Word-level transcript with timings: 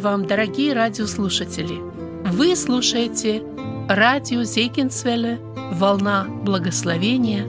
Вам, 0.00 0.24
дорогие 0.24 0.72
радиослушатели! 0.72 1.78
Вы 2.24 2.56
слушаете 2.56 3.42
радио 3.86 4.44
Зейкинсвелле 4.44 5.38
«Волна 5.74 6.24
благословения». 6.24 7.46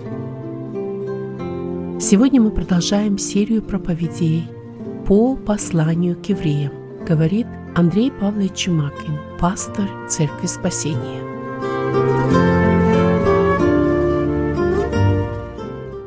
Сегодня 2.01 2.41
мы 2.41 2.51
продолжаем 2.51 3.17
серию 3.17 3.62
проповедей 3.63 4.49
по 5.08 5.37
посланию 5.37 6.22
к 6.22 6.26
евреям, 6.26 7.05
говорит 7.05 7.47
Андрей 7.73 8.12
Павлович 8.12 8.65
Чумакин, 8.65 9.18
пастор 9.40 9.87
Церкви 10.09 10.47
Спасения. 10.47 11.22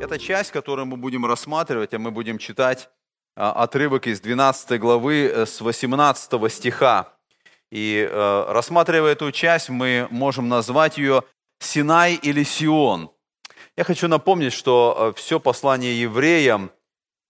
Это 0.02 0.18
часть, 0.18 0.50
которую 0.50 0.84
мы 0.84 0.98
будем 0.98 1.24
рассматривать, 1.24 1.94
а 1.94 1.98
мы 1.98 2.10
будем 2.10 2.36
читать 2.36 2.90
отрывок 3.34 4.06
из 4.06 4.20
12 4.20 4.78
главы 4.80 5.30
э, 5.32 5.46
с 5.46 5.60
18 5.60 6.52
стиха. 6.52 7.12
И 7.70 8.08
э, 8.08 8.44
рассматривая 8.48 9.12
эту 9.12 9.32
часть, 9.32 9.68
мы 9.68 10.06
можем 10.10 10.48
назвать 10.48 10.98
ее 10.98 11.22
Синай 11.58 12.14
или 12.14 12.44
Сион. 12.44 13.10
Я 13.76 13.84
хочу 13.84 14.06
напомнить, 14.06 14.52
что 14.52 15.12
э, 15.16 15.20
все 15.20 15.40
послание 15.40 16.00
евреям 16.00 16.70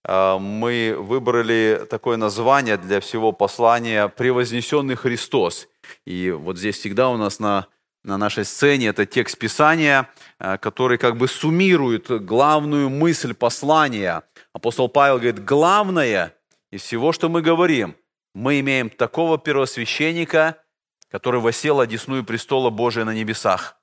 мы 0.07 0.95
выбрали 0.99 1.87
такое 1.89 2.15
название 2.15 2.77
для 2.77 2.99
всего 2.99 3.31
послания 3.31 4.07
«Превознесенный 4.07 4.93
Христос». 4.93 5.67
И 6.05 6.29
вот 6.29 6.59
здесь 6.59 6.77
всегда 6.77 7.09
у 7.09 7.17
нас 7.17 7.39
на, 7.39 7.65
на 8.03 8.19
нашей 8.19 8.45
сцене 8.45 8.89
это 8.89 9.07
текст 9.07 9.39
Писания, 9.39 10.07
который 10.37 10.99
как 10.99 11.17
бы 11.17 11.27
суммирует 11.27 12.23
главную 12.23 12.91
мысль 12.91 13.33
послания– 13.33 14.21
Апостол 14.55 14.87
Павел 14.87 15.15
говорит, 15.15 15.43
главное 15.43 16.33
из 16.71 16.81
всего, 16.81 17.11
что 17.11 17.27
мы 17.27 17.41
говорим, 17.41 17.97
мы 18.33 18.61
имеем 18.61 18.89
такого 18.89 19.37
первосвященника, 19.37 20.63
который 21.11 21.41
восел 21.41 21.81
одесную 21.81 22.23
престола 22.23 22.69
Божия 22.69 23.03
на 23.03 23.13
небесах, 23.13 23.75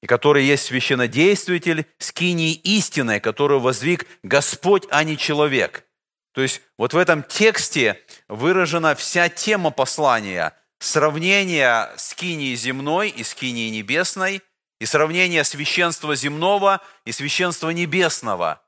и 0.00 0.06
который 0.06 0.44
есть 0.44 0.66
священнодействитель 0.66 1.84
скинии 1.98 2.52
истины, 2.52 3.18
которую 3.18 3.58
воздвиг 3.58 4.06
Господь, 4.22 4.86
а 4.88 5.02
не 5.02 5.18
человек. 5.18 5.84
То 6.32 6.42
есть 6.42 6.62
вот 6.78 6.94
в 6.94 6.96
этом 6.96 7.24
тексте 7.24 8.00
выражена 8.28 8.94
вся 8.94 9.28
тема 9.28 9.72
послания, 9.72 10.54
сравнение 10.78 11.90
скинии 11.96 12.54
земной 12.54 13.08
и 13.08 13.24
скинии 13.24 13.68
небесной, 13.70 14.42
и 14.78 14.86
сравнение 14.86 15.42
священства 15.42 16.14
земного 16.14 16.82
и 17.04 17.10
священства 17.10 17.70
небесного– 17.70 18.62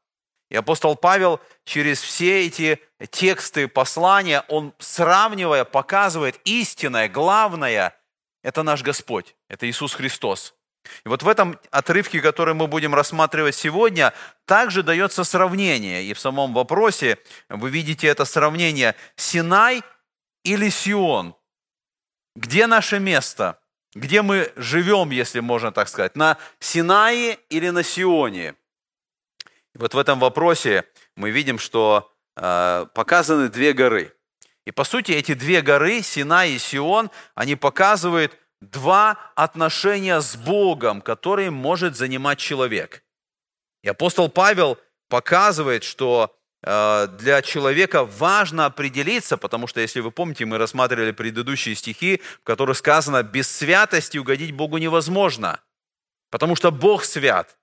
и 0.50 0.56
апостол 0.56 0.96
Павел 0.96 1.40
через 1.64 2.02
все 2.02 2.46
эти 2.46 2.80
тексты 3.10 3.68
послания, 3.68 4.44
он 4.48 4.74
сравнивая, 4.78 5.64
показывает 5.64 6.40
истинное, 6.44 7.08
главное, 7.08 7.96
это 8.42 8.62
наш 8.62 8.82
Господь, 8.82 9.36
это 9.48 9.68
Иисус 9.70 9.94
Христос. 9.94 10.54
И 11.04 11.08
вот 11.08 11.22
в 11.22 11.28
этом 11.28 11.58
отрывке, 11.70 12.20
который 12.20 12.54
мы 12.54 12.66
будем 12.66 12.94
рассматривать 12.94 13.54
сегодня, 13.54 14.12
также 14.44 14.82
дается 14.82 15.24
сравнение. 15.24 16.02
И 16.04 16.14
в 16.14 16.18
самом 16.18 16.52
вопросе 16.52 17.18
вы 17.48 17.70
видите 17.70 18.08
это 18.08 18.24
сравнение 18.24 18.96
Синай 19.14 19.82
или 20.42 20.68
Сион. 20.68 21.36
Где 22.34 22.66
наше 22.66 22.98
место? 22.98 23.60
Где 23.94 24.22
мы 24.22 24.52
живем, 24.56 25.10
если 25.10 25.40
можно 25.40 25.70
так 25.70 25.88
сказать? 25.88 26.16
На 26.16 26.38
Синае 26.60 27.38
или 27.50 27.68
на 27.68 27.82
Сионе? 27.82 28.54
Вот 29.74 29.94
в 29.94 29.98
этом 29.98 30.18
вопросе 30.18 30.84
мы 31.16 31.30
видим, 31.30 31.58
что 31.58 32.12
э, 32.36 32.86
показаны 32.94 33.48
две 33.48 33.72
горы. 33.72 34.14
И 34.66 34.72
по 34.72 34.84
сути 34.84 35.12
эти 35.12 35.34
две 35.34 35.62
горы, 35.62 36.02
Синай 36.02 36.52
и 36.52 36.58
Сион, 36.58 37.10
они 37.34 37.56
показывают 37.56 38.36
два 38.60 39.16
отношения 39.36 40.20
с 40.20 40.36
Богом, 40.36 41.00
которые 41.00 41.50
может 41.50 41.96
занимать 41.96 42.38
человек. 42.38 43.02
И 43.82 43.88
апостол 43.88 44.28
Павел 44.28 44.78
показывает, 45.08 45.82
что 45.82 46.36
э, 46.62 47.08
для 47.18 47.40
человека 47.42 48.04
важно 48.04 48.66
определиться, 48.66 49.36
потому 49.38 49.66
что, 49.66 49.80
если 49.80 50.00
вы 50.00 50.10
помните, 50.10 50.44
мы 50.44 50.58
рассматривали 50.58 51.12
предыдущие 51.12 51.74
стихи, 51.74 52.20
в 52.40 52.44
которых 52.44 52.76
сказано, 52.76 53.22
без 53.22 53.50
святости 53.50 54.18
угодить 54.18 54.52
Богу 54.52 54.78
невозможно, 54.78 55.60
потому 56.30 56.54
что 56.56 56.70
Бог 56.70 57.04
свят. 57.04 57.56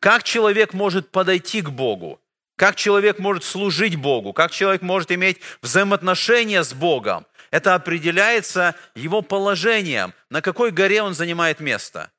Как 0.00 0.22
человек 0.22 0.72
может 0.72 1.10
подойти 1.10 1.62
к 1.62 1.70
Богу? 1.70 2.20
Как 2.56 2.76
человек 2.76 3.18
может 3.18 3.44
служить 3.44 3.96
Богу? 3.96 4.32
Как 4.32 4.50
человек 4.50 4.82
может 4.82 5.10
иметь 5.10 5.40
взаимоотношения 5.62 6.62
с 6.62 6.72
Богом? 6.72 7.26
Это 7.50 7.74
определяется 7.74 8.74
его 8.94 9.20
положением, 9.22 10.14
на 10.30 10.40
какой 10.42 10.70
горе 10.70 11.02
он 11.02 11.14
занимает 11.14 11.60
место. 11.60 12.10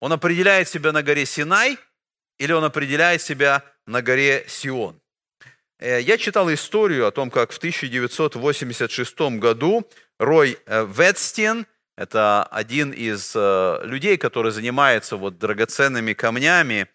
Он 0.00 0.12
определяет 0.12 0.68
себя 0.68 0.92
на 0.92 1.02
горе 1.02 1.26
Синай 1.26 1.78
или 2.38 2.52
он 2.52 2.64
определяет 2.64 3.20
себя 3.20 3.62
на 3.86 4.00
горе 4.00 4.44
Сион. 4.48 5.00
Э, 5.78 6.00
я 6.00 6.16
читал 6.18 6.52
историю 6.52 7.06
о 7.06 7.10
том, 7.10 7.30
как 7.30 7.52
в 7.52 7.58
1986 7.58 9.20
году 9.38 9.88
Рой 10.18 10.58
э, 10.66 10.86
Ветстин– 10.86 11.66
это 11.98 12.44
один 12.44 12.92
из 12.92 13.32
э, 13.34 13.80
людей, 13.82 14.16
который 14.18 14.52
занимается 14.52 15.16
вот 15.16 15.38
драгоценными 15.38 16.12
камнями. 16.12 16.86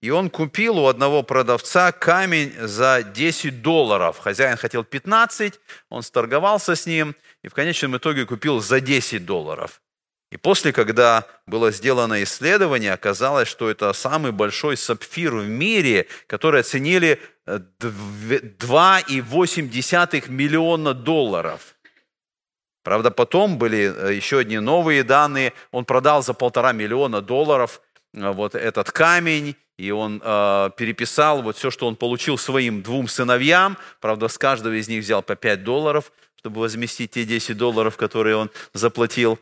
И 0.00 0.08
он 0.08 0.30
купил 0.30 0.78
у 0.78 0.86
одного 0.86 1.22
продавца 1.22 1.92
камень 1.92 2.54
за 2.58 3.02
10 3.02 3.60
долларов. 3.60 4.18
Хозяин 4.18 4.56
хотел 4.56 4.82
15, 4.82 5.60
он 5.90 6.02
сторговался 6.02 6.74
с 6.74 6.86
ним 6.86 7.14
и 7.44 7.48
в 7.48 7.54
конечном 7.54 7.98
итоге 7.98 8.24
купил 8.24 8.60
за 8.60 8.80
10 8.80 9.26
долларов. 9.26 9.82
И 10.32 10.38
после, 10.38 10.72
когда 10.72 11.26
было 11.46 11.70
сделано 11.70 12.22
исследование, 12.22 12.94
оказалось, 12.94 13.48
что 13.48 13.68
это 13.68 13.92
самый 13.92 14.32
большой 14.32 14.78
сапфир 14.78 15.34
в 15.34 15.46
мире, 15.46 16.06
который 16.28 16.62
оценили 16.62 17.20
2,8 17.46 20.30
миллиона 20.30 20.94
долларов– 20.94 21.75
Правда, 22.86 23.10
потом 23.10 23.58
были 23.58 23.92
э, 23.92 24.14
еще 24.14 24.38
одни 24.38 24.60
новые 24.60 25.02
данные. 25.02 25.54
Он 25.72 25.84
продал 25.84 26.22
за 26.22 26.34
полтора 26.34 26.70
миллиона 26.70 27.20
долларов 27.20 27.80
э, 28.14 28.30
вот 28.30 28.54
этот 28.54 28.92
камень, 28.92 29.56
и 29.76 29.90
он 29.90 30.22
э, 30.24 30.70
переписал 30.76 31.42
вот 31.42 31.56
все, 31.56 31.72
что 31.72 31.88
он 31.88 31.96
получил 31.96 32.38
своим 32.38 32.82
двум 32.82 33.08
сыновьям. 33.08 33.76
Правда, 34.00 34.28
с 34.28 34.38
каждого 34.38 34.74
из 34.74 34.86
них 34.86 35.02
взял 35.02 35.20
по 35.20 35.34
5 35.34 35.64
долларов, 35.64 36.12
чтобы 36.36 36.60
возместить 36.60 37.10
те 37.10 37.24
10 37.24 37.56
долларов, 37.56 37.96
которые 37.96 38.36
он 38.36 38.52
заплатил. 38.72 39.40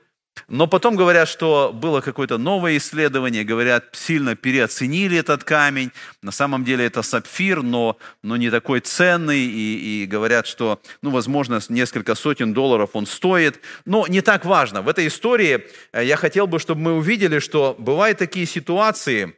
Но 0.48 0.66
потом 0.66 0.96
говорят, 0.96 1.28
что 1.28 1.70
было 1.72 2.00
какое-то 2.00 2.38
новое 2.38 2.76
исследование, 2.76 3.44
говорят, 3.44 3.86
сильно 3.92 4.36
переоценили 4.36 5.16
этот 5.16 5.44
камень. 5.44 5.92
На 6.22 6.32
самом 6.32 6.64
деле 6.64 6.84
это 6.84 7.02
сапфир, 7.02 7.62
но, 7.62 7.96
но 8.22 8.36
не 8.36 8.50
такой 8.50 8.80
ценный. 8.80 9.40
И, 9.40 10.02
и 10.02 10.06
говорят, 10.06 10.46
что, 10.46 10.80
ну, 11.02 11.10
возможно, 11.10 11.60
несколько 11.68 12.14
сотен 12.14 12.52
долларов 12.52 12.90
он 12.94 13.06
стоит. 13.06 13.60
Но 13.84 14.06
не 14.06 14.20
так 14.20 14.44
важно. 14.44 14.82
В 14.82 14.88
этой 14.88 15.06
истории 15.06 15.66
э, 15.92 16.04
я 16.04 16.16
хотел 16.16 16.46
бы, 16.46 16.58
чтобы 16.58 16.80
мы 16.80 16.92
увидели, 16.94 17.38
что 17.38 17.76
бывают 17.78 18.18
такие 18.18 18.46
ситуации, 18.46 19.36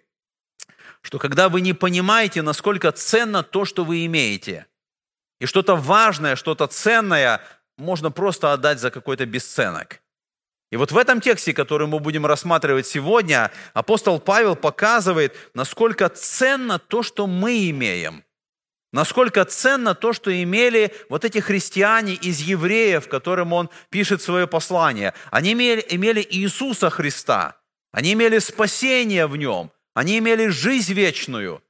что 1.03 1.19
когда 1.19 1.49
вы 1.49 1.61
не 1.61 1.75
понимаете, 1.75 2.43
насколько 2.43 2.91
ценно 2.91 3.43
то, 3.43 3.65
что 3.65 3.85
вы 3.85 4.07
имеете, 4.07 4.67
и 5.41 5.47
что-то 5.47 5.77
важное, 5.77 6.35
что-то 6.35 6.67
ценное 6.67 7.43
можно 7.77 8.11
просто 8.11 8.55
отдать 8.55 8.81
за 8.81 8.91
какой-то 8.91 9.27
бесценок– 9.27 10.01
и 10.71 10.77
вот 10.77 10.91
в 10.91 10.99
этом 10.99 11.21
тексте, 11.21 11.53
который 11.53 11.87
мы 11.87 12.01
будем 12.01 12.27
рассматривать 12.27 12.87
сегодня, 12.87 13.53
апостол 13.73 14.19
Павел 14.19 14.57
показывает, 14.57 15.37
насколько 15.55 16.09
ценно 16.09 16.79
то, 16.79 17.03
что 17.03 17.27
мы 17.27 17.71
имеем. 17.71 18.25
Насколько 18.93 19.45
ценно 19.45 19.95
то, 19.95 20.13
что 20.13 20.31
имели 20.43 20.93
вот 21.09 21.25
эти 21.25 21.39
христиане 21.39 22.15
из 22.15 22.41
евреев, 22.41 23.09
которым 23.09 23.53
он 23.53 23.69
пишет 23.91 24.23
свое 24.23 24.47
послание. 24.47 25.13
Они 25.31 25.53
имели, 25.53 25.85
имели 25.91 26.27
Иисуса 26.29 26.89
Христа, 26.91 27.57
они 27.93 28.15
имели 28.15 28.39
спасение 28.39 29.27
в 29.27 29.37
нем, 29.37 29.71
они 29.95 30.19
имели 30.19 30.49
жизнь 30.49 30.95
вечную. 30.95 31.63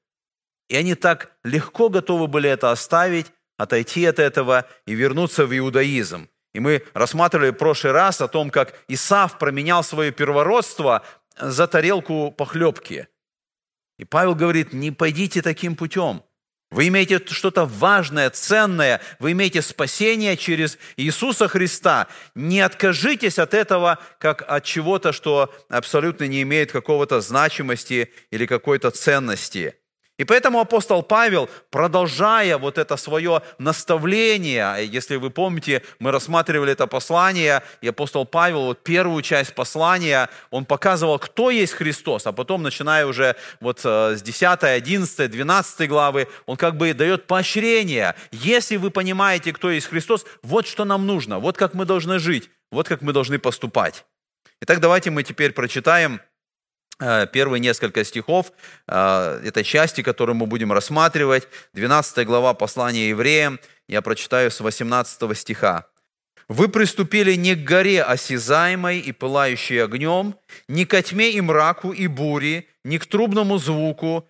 И 0.68 0.76
они 0.76 0.94
так 0.94 1.32
легко 1.44 1.88
готовы 1.88 2.28
были 2.28 2.48
это 2.48 2.70
оставить, 2.70 3.26
отойти 3.56 4.04
от 4.04 4.18
этого 4.18 4.68
и 4.86 4.94
вернуться 4.94 5.46
в 5.46 5.56
иудаизм. 5.56 6.28
И 6.56 6.58
мы 6.58 6.82
рассматривали 6.94 7.50
в 7.50 7.56
прошлый 7.56 7.92
раз 7.92 8.22
о 8.22 8.28
том, 8.28 8.48
как 8.48 8.72
Исав 8.88 9.38
променял 9.38 9.84
свое 9.84 10.10
первородство 10.10 11.02
за 11.38 11.66
тарелку 11.66 12.32
похлебки. 12.32 13.08
И 13.98 14.06
Павел 14.06 14.34
говорит, 14.34 14.72
не 14.72 14.90
пойдите 14.90 15.42
таким 15.42 15.76
путем. 15.76 16.22
Вы 16.70 16.88
имеете 16.88 17.20
что-то 17.26 17.66
важное, 17.66 18.30
ценное, 18.30 19.02
вы 19.18 19.32
имеете 19.32 19.60
спасение 19.60 20.38
через 20.38 20.78
Иисуса 20.96 21.46
Христа. 21.46 22.08
Не 22.34 22.62
откажитесь 22.62 23.38
от 23.38 23.52
этого, 23.52 23.98
как 24.18 24.42
от 24.48 24.64
чего-то, 24.64 25.12
что 25.12 25.54
абсолютно 25.68 26.24
не 26.24 26.40
имеет 26.40 26.72
какого-то 26.72 27.20
значимости 27.20 28.10
или 28.30 28.46
какой-то 28.46 28.90
ценности. 28.90 29.74
И 30.18 30.24
поэтому 30.24 30.60
апостол 30.60 31.02
Павел, 31.02 31.50
продолжая 31.70 32.56
вот 32.56 32.78
это 32.78 32.96
свое 32.96 33.42
наставление, 33.58 34.86
если 34.86 35.16
вы 35.16 35.28
помните, 35.28 35.82
мы 35.98 36.10
рассматривали 36.10 36.72
это 36.72 36.86
послание, 36.86 37.62
и 37.82 37.88
апостол 37.88 38.24
Павел, 38.24 38.62
вот 38.62 38.82
первую 38.82 39.20
часть 39.22 39.54
послания, 39.54 40.30
он 40.50 40.64
показывал, 40.64 41.18
кто 41.18 41.50
есть 41.50 41.74
Христос, 41.74 42.26
а 42.26 42.32
потом, 42.32 42.62
начиная 42.62 43.06
уже 43.06 43.36
вот 43.60 43.80
э, 43.84 44.16
с 44.16 44.22
10, 44.22 44.62
11, 44.62 45.30
12 45.30 45.88
главы, 45.88 46.28
он 46.46 46.56
как 46.56 46.78
бы 46.78 46.94
дает 46.94 47.26
поощрение. 47.26 48.14
Если 48.32 48.76
вы 48.76 48.90
понимаете, 48.90 49.52
кто 49.52 49.70
есть 49.70 49.86
Христос, 49.86 50.24
вот 50.42 50.66
что 50.66 50.86
нам 50.86 51.06
нужно, 51.06 51.40
вот 51.40 51.58
как 51.58 51.74
мы 51.74 51.84
должны 51.84 52.18
жить, 52.18 52.48
вот 52.70 52.88
как 52.88 53.02
мы 53.02 53.12
должны 53.12 53.38
поступать. 53.38 54.06
Итак, 54.62 54.80
давайте 54.80 55.10
мы 55.10 55.22
теперь 55.22 55.52
прочитаем 55.52 56.22
первые 56.98 57.60
несколько 57.60 58.04
стихов 58.04 58.52
э, 58.86 59.40
этой 59.44 59.64
части, 59.64 60.02
которую 60.02 60.36
мы 60.36 60.46
будем 60.46 60.72
рассматривать, 60.72 61.48
12 61.74 62.26
глава 62.26 62.54
послания 62.54 63.10
евреям, 63.10 63.60
я 63.88 64.02
прочитаю 64.02 64.50
с 64.50 64.60
18 64.60 65.36
стиха. 65.36 65.86
«Вы 66.48 66.68
приступили 66.68 67.34
не 67.34 67.54
к 67.54 67.64
горе 67.64 68.02
осязаемой 68.02 69.00
и 69.00 69.12
пылающей 69.12 69.82
огнем, 69.82 70.36
не 70.68 70.86
ко 70.86 71.02
тьме 71.02 71.32
и 71.32 71.40
мраку 71.40 71.92
и 71.92 72.06
буре, 72.06 72.66
не 72.84 72.98
к 72.98 73.06
трубному 73.06 73.58
звуку 73.58 74.28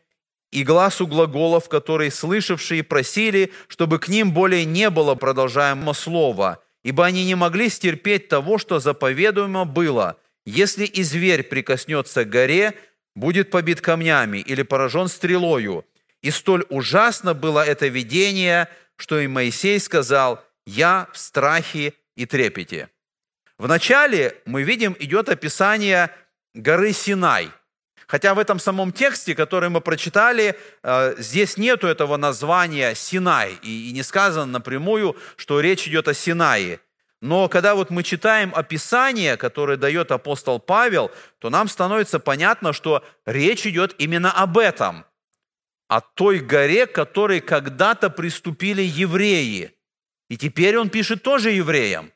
и 0.50 0.64
глазу 0.64 1.06
глаголов, 1.06 1.68
которые 1.68 2.10
слышавшие 2.10 2.82
просили, 2.82 3.52
чтобы 3.68 3.98
к 3.98 4.08
ним 4.08 4.32
более 4.32 4.64
не 4.64 4.88
было 4.90 5.14
продолжаемого 5.14 5.92
слова, 5.92 6.62
ибо 6.82 7.04
они 7.04 7.24
не 7.24 7.34
могли 7.34 7.68
стерпеть 7.68 8.28
того, 8.28 8.58
что 8.58 8.80
заповедуемо 8.80 9.66
было– 9.66 10.16
если 10.46 10.84
и 10.84 11.02
зверь 11.02 11.42
прикоснется 11.42 12.24
к 12.24 12.30
горе, 12.30 12.74
будет 13.14 13.50
побит 13.50 13.80
камнями 13.80 14.38
или 14.38 14.62
поражен 14.62 15.08
стрелою. 15.08 15.84
И 16.22 16.30
столь 16.30 16.64
ужасно 16.70 17.34
было 17.34 17.64
это 17.64 17.88
видение, 17.88 18.68
что 18.96 19.18
и 19.18 19.26
Моисей 19.26 19.78
сказал, 19.80 20.42
«Я 20.64 21.08
в 21.12 21.18
страхе 21.18 21.92
и 22.14 22.24
трепете». 22.24 22.88
Вначале 23.58 24.36
мы 24.44 24.62
видим, 24.62 24.96
идет 24.98 25.28
описание 25.28 26.10
горы 26.54 26.92
Синай. 26.92 27.50
Хотя 28.06 28.34
в 28.34 28.38
этом 28.38 28.60
самом 28.60 28.92
тексте, 28.92 29.34
который 29.34 29.68
мы 29.68 29.80
прочитали, 29.80 30.56
э, 30.82 31.14
здесь 31.18 31.56
нету 31.56 31.88
этого 31.88 32.16
названия 32.16 32.94
Синай. 32.94 33.58
И 33.62 33.90
не 33.92 34.02
сказано 34.04 34.46
напрямую, 34.46 35.16
что 35.36 35.58
речь 35.60 35.88
идет 35.88 36.06
о 36.06 36.14
Синае. 36.14 36.80
Но 37.22 37.48
когда 37.48 37.74
вот 37.74 37.90
мы 37.90 38.02
читаем 38.02 38.52
описание, 38.54 39.36
которое 39.36 39.76
дает 39.76 40.10
апостол 40.10 40.60
Павел, 40.60 41.10
то 41.38 41.48
нам 41.48 41.68
становится 41.68 42.20
понятно, 42.20 42.72
что 42.72 43.04
речь 43.24 43.66
идет 43.66 43.94
именно 43.98 44.30
об 44.30 44.58
этом, 44.58 45.06
о 45.88 46.00
той 46.00 46.40
горе, 46.40 46.86
к 46.86 46.92
которой 46.92 47.40
когда-то 47.40 48.10
приступили 48.10 48.82
евреи. 48.82 49.72
И 50.28 50.36
теперь 50.36 50.76
он 50.76 50.90
пишет 50.90 51.22
тоже 51.22 51.52
евреям. 51.52 52.12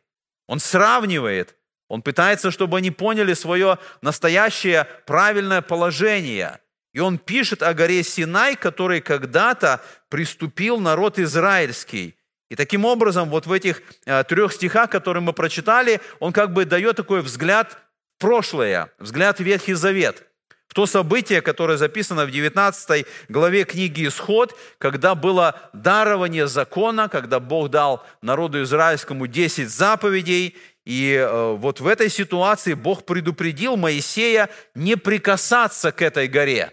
Он 0.47 0.59
сравнивает, 0.59 1.57
он 1.89 2.03
пытается, 2.03 2.51
чтобы 2.51 2.79
они 2.79 2.91
поняли 2.91 3.35
свое 3.35 3.79
настоящее 4.03 4.87
правильное 5.07 5.63
положение. 5.63 6.61
И 6.93 6.99
он 6.99 7.19
пишет 7.19 7.63
о 7.63 7.73
горе 7.73 8.03
Синай, 8.03 8.57
которой 8.57 9.01
когда-то 9.01 9.81
приступил 10.11 10.79
народ 10.79 11.19
израильский– 11.19 12.17
и 12.51 12.57
таким 12.57 12.85
образом, 12.85 13.31
вот 13.31 13.47
в 13.47 13.53
этих 13.53 13.81
э, 14.07 14.25
трех 14.25 14.53
стихах, 14.53 14.91
которые 14.91 15.23
мы 15.23 15.33
прочитали, 15.33 16.01
он 16.19 16.33
как 16.33 16.53
бы 16.53 16.65
дает 16.65 16.97
такой 16.97 17.23
взгляд 17.23 17.79
в 18.17 18.21
прошлое, 18.21 18.91
взгляд 18.99 19.39
в 19.39 19.45
Ветхий 19.45 19.75
Завет, 19.75 20.25
в 20.67 20.75
то 20.75 20.87
событие, 20.87 21.43
которое 21.43 21.79
записано 21.79 22.27
в 22.27 22.31
19 22.33 23.07
главе 23.29 23.65
книги 23.65 24.07
«Исход», 24.07 24.57
когда 24.79 25.15
было 25.15 25.61
дарование 25.73 26.49
закона, 26.49 27.09
когда 27.09 27.39
Бог 27.39 27.71
дал 27.71 28.05
народу 28.21 28.63
израильскому 28.65 29.29
10 29.29 29.71
заповедей, 29.71 30.57
и 30.85 31.15
э, 31.15 31.53
вот 31.57 31.79
в 31.79 31.87
этой 31.87 32.11
ситуации 32.11 32.75
Бог 32.75 33.05
предупредил 33.05 33.77
Моисея 33.77 34.51
не 34.75 34.97
прикасаться 34.97 35.93
к 35.93 36.03
этой 36.03 36.27
горе. 36.27 36.73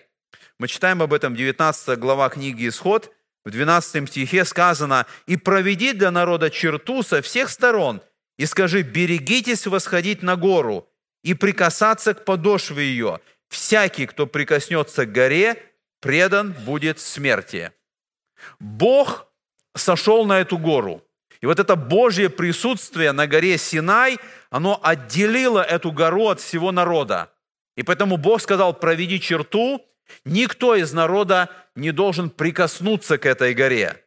Мы 0.58 0.68
читаем 0.68 1.04
об 1.04 1.14
этом 1.14 1.36
19 1.36 2.00
глава 2.00 2.30
книги 2.30 2.68
«Исход», 2.68 3.14
в 3.48 3.52
12 3.52 4.10
стихе 4.10 4.44
сказано, 4.44 5.06
«И 5.26 5.38
проведи 5.38 5.94
для 5.94 6.12
народа 6.12 6.50
черту 6.50 7.02
со 7.02 7.22
всех 7.22 7.50
сторон, 7.50 8.02
и 8.38 8.46
скажи, 8.46 8.82
берегитесь 8.82 9.66
восходить 9.68 10.22
на 10.22 10.36
гору 10.36 10.90
и 11.24 11.34
прикасаться 11.34 12.14
к 12.14 12.26
подошве 12.26 12.84
ее. 12.84 13.22
Всякий, 13.48 14.06
кто 14.06 14.28
прикоснется 14.28 15.06
к 15.06 15.14
горе, 15.14 15.64
предан 16.02 16.52
будет 16.52 17.00
смерти». 17.00 17.72
Бог 18.60 19.28
сошел 19.76 20.26
на 20.26 20.42
эту 20.42 20.58
гору. 20.58 21.02
И 21.40 21.46
вот 21.46 21.58
это 21.60 21.78
Божье 21.78 22.30
присутствие 22.30 23.14
на 23.14 23.28
горе 23.28 23.58
Синай, 23.58 24.20
оно 24.50 24.78
отделило 24.84 25.62
эту 25.62 25.94
гору 25.94 26.28
от 26.28 26.42
всего 26.42 26.74
народа. 26.74 27.32
И 27.78 27.84
поэтому 27.84 28.18
Бог 28.18 28.42
сказал, 28.42 28.74
проведи 28.74 29.22
черту, 29.22 29.86
Никто 30.26 30.76
из 30.76 30.94
народа 30.94 31.50
не 31.76 31.92
должен 31.92 32.30
прикоснуться 32.30 33.18
к 33.18 33.26
этой 33.26 33.54
горе. 33.54 34.04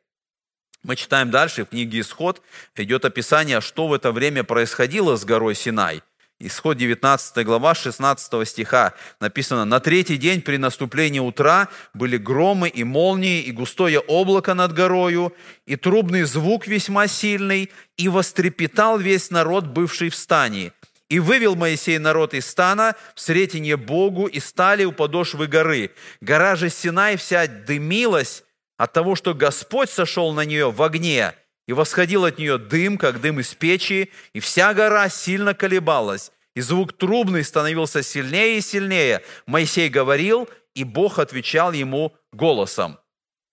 Мы 0.82 0.96
читаем 0.96 1.30
дальше, 1.30 1.64
в 1.64 1.68
книге 1.68 2.00
«Исход» 2.00 2.42
идет 2.74 3.04
описание, 3.04 3.60
что 3.60 3.86
в 3.86 3.92
это 3.92 4.12
время 4.12 4.44
происходило 4.44 5.16
с 5.16 5.24
горой 5.24 5.54
Синай. 5.54 6.02
Исход 6.42 6.78
19 6.78 7.44
глава 7.44 7.74
16 7.74 8.48
стиха 8.48 8.94
написано, 9.20 9.66
«На 9.66 9.78
третий 9.78 10.16
день 10.16 10.40
при 10.40 10.56
наступлении 10.56 11.18
утра 11.18 11.68
были 11.92 12.16
громы 12.16 12.70
и 12.70 12.82
молнии, 12.82 13.42
и 13.42 13.52
густое 13.52 13.98
облако 13.98 14.54
над 14.54 14.72
горою, 14.72 15.34
и 15.66 15.76
трубный 15.76 16.22
звук 16.22 16.66
весьма 16.66 17.08
сильный, 17.08 17.70
и 17.98 18.08
вострепетал 18.08 18.98
весь 18.98 19.30
народ, 19.30 19.66
бывший 19.66 20.08
в 20.08 20.14
стане. 20.14 20.72
И 21.10 21.18
вывел 21.18 21.56
Моисей 21.56 21.98
народ 21.98 22.34
из 22.34 22.46
стана 22.46 22.94
в 23.16 23.20
сретение 23.20 23.76
Богу 23.76 24.26
и 24.26 24.38
стали 24.38 24.84
у 24.84 24.92
подошвы 24.92 25.48
горы. 25.48 25.90
Гора 26.20 26.54
же 26.54 26.70
Синай 26.70 27.16
вся 27.16 27.48
дымилась 27.48 28.44
от 28.78 28.92
того, 28.92 29.16
что 29.16 29.34
Господь 29.34 29.90
сошел 29.90 30.32
на 30.32 30.44
нее 30.44 30.70
в 30.70 30.80
огне, 30.82 31.34
и 31.66 31.72
восходил 31.72 32.24
от 32.24 32.38
нее 32.38 32.58
дым, 32.58 32.96
как 32.96 33.20
дым 33.20 33.40
из 33.40 33.52
печи, 33.54 34.12
и 34.32 34.40
вся 34.40 34.72
гора 34.72 35.08
сильно 35.08 35.52
колебалась, 35.52 36.30
и 36.54 36.60
звук 36.60 36.92
трубный 36.92 37.42
становился 37.42 38.04
сильнее 38.04 38.58
и 38.58 38.60
сильнее. 38.60 39.22
Моисей 39.46 39.88
говорил, 39.88 40.48
и 40.76 40.84
Бог 40.84 41.18
отвечал 41.18 41.72
ему 41.72 42.14
голосом. 42.32 43.00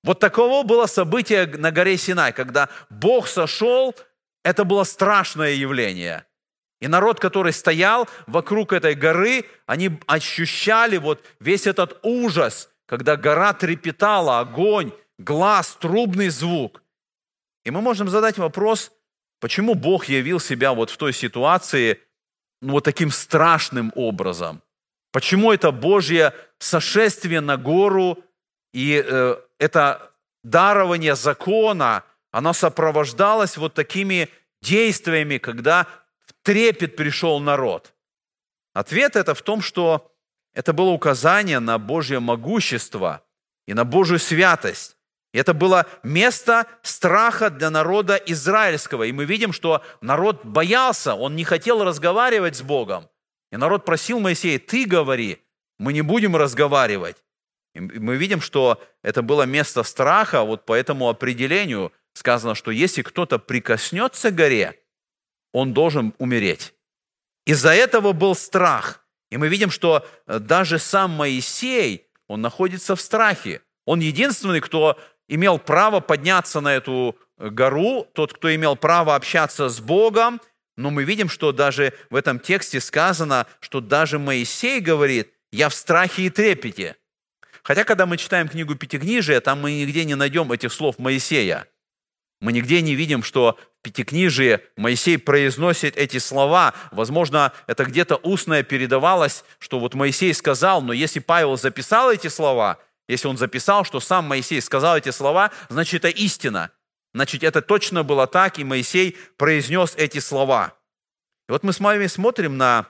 Вот 0.04 0.20
таково 0.20 0.64
было 0.64 0.86
событие 0.86 1.48
на 1.48 1.72
горе 1.72 1.98
Синай, 1.98 2.34
когда 2.34 2.70
Бог 2.92 3.28
сошел, 3.28 3.96
это 4.44 4.64
было 4.64 4.84
страшное 4.84 5.54
явление– 5.54 6.24
и 6.80 6.88
народ, 6.88 7.20
который 7.20 7.54
стоял 7.54 8.08
вокруг 8.28 8.74
этой 8.74 8.94
горы, 8.94 9.46
они 9.66 10.00
ощущали 10.06 10.98
вот 10.98 11.24
весь 11.40 11.66
этот 11.66 12.00
ужас, 12.04 12.70
когда 12.86 13.16
гора 13.16 13.54
трепетала, 13.54 14.40
огонь, 14.40 14.92
глаз, 15.18 15.78
трубный 15.80 16.30
звук. 16.30 16.84
И 17.66 17.72
мы 17.72 17.82
можем 17.82 18.10
задать 18.10 18.38
вопрос, 18.38 18.92
почему 19.40 19.74
Бог 19.74 20.06
явил 20.06 20.40
себя 20.40 20.74
вот 20.74 20.90
в 20.90 20.98
той 20.98 21.14
ситуации 21.14 22.00
ну, 22.62 22.74
вот 22.74 22.84
таким 22.84 23.12
страшным 23.12 23.92
образом? 23.96 24.62
Почему 25.12 25.52
это 25.52 25.72
Божье 25.72 26.34
сошествие 26.60 27.42
на 27.42 27.58
гору 27.58 28.24
и 28.74 29.04
э, 29.04 29.38
это 29.58 30.12
дарование 30.44 31.16
закона, 31.16 32.04
оно 32.32 32.54
сопровождалось 32.54 33.58
вот 33.58 33.74
такими 33.74 34.30
действиями, 34.62 35.38
когда 35.38 35.88
трепет 36.48 36.96
пришел 36.96 37.42
народ? 37.42 37.94
Ответ 38.74 39.18
это 39.18 39.36
в 39.36 39.42
том, 39.42 39.62
что 39.62 40.16
это 40.54 40.72
было 40.72 40.92
указание 40.92 41.60
на 41.60 41.78
Божье 41.78 42.22
могущество 42.22 43.22
и 43.68 43.74
на 43.74 43.84
Божью 43.84 44.18
святость. 44.18 44.96
И 45.34 45.40
это 45.40 45.54
было 45.54 45.88
место 46.04 46.66
страха 46.84 47.50
для 47.50 47.70
народа 47.70 48.16
израильского. 48.16 49.04
И 49.04 49.12
мы 49.12 49.26
видим, 49.26 49.52
что 49.52 49.84
народ 50.00 50.46
боялся, 50.46 51.16
он 51.16 51.36
не 51.36 51.44
хотел 51.44 51.84
разговаривать 51.84 52.56
с 52.56 52.62
Богом. 52.62 53.10
И 53.52 53.58
народ 53.58 53.84
просил 53.84 54.22
Моисея, 54.22 54.58
ты 54.58 54.86
говори, 54.86 55.44
мы 55.80 55.92
не 55.92 56.02
будем 56.02 56.38
разговаривать. 56.38 57.18
И 57.76 57.82
мы 57.82 58.16
видим, 58.16 58.40
что 58.40 58.82
это 59.04 59.22
было 59.22 59.44
место 59.44 59.84
страха, 59.84 60.44
вот 60.44 60.66
по 60.66 60.74
этому 60.74 61.10
определению 61.10 61.92
сказано, 62.14 62.56
что 62.56 62.72
если 62.72 63.02
кто-то 63.02 63.38
прикоснется 63.38 64.32
к 64.32 64.36
горе, 64.36 64.80
он 65.58 65.74
должен 65.74 66.14
умереть. 66.20 66.76
Из-за 67.48 67.74
этого 67.74 68.14
был 68.14 68.36
страх. 68.36 69.04
И 69.32 69.38
мы 69.38 69.48
видим, 69.48 69.72
что 69.72 70.06
э, 70.28 70.38
даже 70.38 70.78
сам 70.78 71.12
Моисей, 71.12 72.06
он 72.28 72.42
находится 72.42 72.96
в 72.96 73.02
страхе. 73.02 73.62
Он 73.86 74.00
единственный, 74.00 74.62
кто 74.62 75.00
имел 75.28 75.58
право 75.58 76.00
подняться 76.00 76.62
на 76.62 76.76
эту 76.76 77.18
э, 77.40 77.50
гору, 77.50 78.08
тот, 78.14 78.34
кто 78.34 78.54
имел 78.54 78.76
право 78.76 79.16
общаться 79.16 79.68
с 79.68 79.80
Богом. 79.80 80.40
Но 80.76 80.92
мы 80.92 81.04
видим, 81.04 81.28
что 81.28 81.52
даже 81.52 81.94
в 82.12 82.16
этом 82.16 82.40
тексте 82.40 82.80
сказано, 82.80 83.48
что 83.60 83.82
даже 83.82 84.20
Моисей 84.20 84.80
говорит, 84.80 85.34
я 85.52 85.70
в 85.70 85.74
страхе 85.74 86.24
и 86.24 86.30
трепете. 86.30 86.98
Хотя, 87.64 87.84
когда 87.84 88.06
мы 88.06 88.18
читаем 88.18 88.48
книгу 88.48 88.76
Пятикнижия, 88.76 89.42
там 89.42 89.62
мы 89.62 89.72
нигде 89.72 90.06
не 90.06 90.14
найдем 90.14 90.52
этих 90.52 90.72
слов 90.72 91.00
Моисея. 91.00 91.68
Мы 92.40 92.54
нигде 92.54 92.82
не 92.82 92.94
видим, 92.94 93.24
что 93.24 93.58
в 93.80 93.84
Пятикнижии 93.84 94.60
Моисей 94.76 95.18
произносит 95.18 95.98
эти 95.98 96.20
слова. 96.20 96.74
Возможно, 96.92 97.52
это 97.66 97.86
где-то 97.86 98.18
устное 98.18 98.64
передавалось, 98.64 99.44
что 99.60 99.80
вот 99.80 99.96
Моисей 99.96 100.34
сказал, 100.34 100.82
но 100.82 100.94
если 100.94 101.20
Павел 101.20 101.58
записал 101.58 102.12
эти 102.12 102.28
слова, 102.28 102.78
если 103.08 103.28
он 103.28 103.38
записал, 103.38 103.86
что 103.86 104.00
сам 104.00 104.26
Моисей 104.26 104.62
сказал 104.62 104.98
эти 104.98 105.10
слова, 105.10 105.52
значит, 105.70 106.06
это 106.06 106.10
истина. 106.10 106.72
Значит, 107.14 107.44
это 107.44 107.62
точно 107.62 108.04
было 108.04 108.28
так, 108.28 108.60
и 108.60 108.64
Моисей 108.64 109.18
произнес 109.38 109.96
эти 109.96 110.20
слова. 110.20 110.74
И 111.48 111.52
вот 111.52 111.64
мы 111.64 111.74
с 111.74 111.80
вами 111.80 112.06
смотрим 112.08 112.58
на 112.58 112.86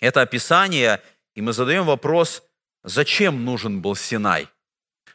это 0.00 0.22
описание, 0.22 1.02
и 1.34 1.42
мы 1.42 1.52
задаем 1.52 1.84
вопрос, 1.84 2.42
зачем 2.82 3.44
нужен 3.44 3.82
был 3.82 3.94
Синай? 3.94 4.48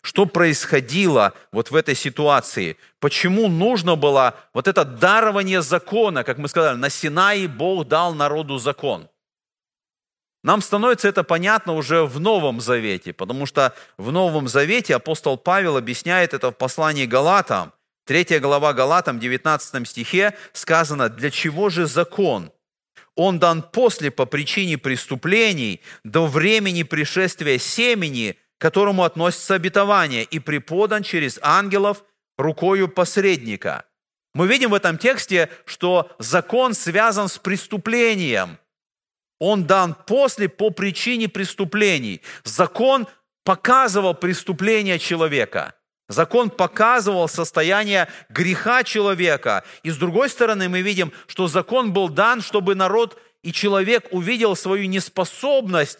Что 0.02 0.26
происходило 0.26 1.34
вот 1.52 1.70
в 1.70 1.76
этой 1.76 1.96
ситуации? 1.96 2.78
Почему 3.00 3.48
нужно 3.48 3.96
было 3.96 4.36
вот 4.54 4.68
это 4.68 4.84
дарование 4.84 5.62
закона, 5.62 6.24
как 6.24 6.40
мы 6.40 6.48
сказали, 6.48 6.78
на 6.78 6.90
Синае 6.90 7.48
Бог 7.48 7.88
дал 7.88 8.16
народу 8.16 8.58
закон? 8.58 9.08
Нам 10.44 10.62
становится 10.62 11.08
это 11.08 11.24
понятно 11.24 11.74
уже 11.74 12.04
в 12.06 12.20
Новом 12.20 12.62
Завете, 12.62 13.14
потому 13.14 13.46
что 13.46 13.76
в 13.98 14.12
Новом 14.12 14.48
Завете 14.48 14.96
апостол 14.96 15.38
Павел 15.38 15.78
объясняет 15.78 16.34
это 16.34 16.50
в 16.50 16.58
послании 16.58 17.06
Галатам. 17.06 17.74
Третья 18.06 18.40
глава 18.40 18.74
Галатам, 18.74 19.20
19 19.20 19.88
стихе 19.88 20.36
сказано, 20.54 21.10
«Для 21.10 21.30
чего 21.30 21.70
же 21.70 21.86
закон? 21.86 22.52
Он 23.16 23.38
дан 23.38 23.62
после 23.62 24.10
по 24.10 24.26
причине 24.26 24.80
преступлений 24.80 25.82
до 26.04 26.26
времени 26.26 26.82
пришествия 26.82 27.60
семени, 27.60 28.36
к 28.62 28.64
которому 28.64 29.06
относится 29.06 29.56
обетование, 29.56 30.24
и 30.24 30.38
преподан 30.38 31.02
через 31.02 31.40
ангелов 31.42 32.04
рукою 32.38 32.88
посредника». 32.88 33.86
Мы 34.36 34.46
видим 34.46 34.70
в 34.70 34.76
этом 34.76 35.00
тексте, 35.00 35.50
что 35.66 36.12
закон 36.20 36.76
связан 36.76 37.28
с 37.28 37.40
преступлением. 37.40 38.60
Он 39.40 39.66
дан 39.66 39.96
после 40.06 40.48
по 40.48 40.70
причине 40.70 41.28
преступлений. 41.28 42.22
Закон 42.44 43.08
показывал 43.44 44.14
преступление 44.14 45.00
человека. 45.00 45.74
Закон 46.08 46.52
показывал 46.52 47.28
состояние 47.28 48.10
греха 48.30 48.84
человека. 48.84 49.64
И 49.82 49.90
с 49.90 49.98
другой 49.98 50.30
стороны 50.30 50.70
мы 50.70 50.82
видим, 50.82 51.12
что 51.26 51.48
закон 51.48 51.94
был 51.94 52.10
дан, 52.10 52.42
чтобы 52.42 52.76
народ 52.76 53.20
и 53.42 53.52
человек 53.52 54.06
увидел 54.12 54.56
свою 54.56 54.88
неспособность 54.88 56.00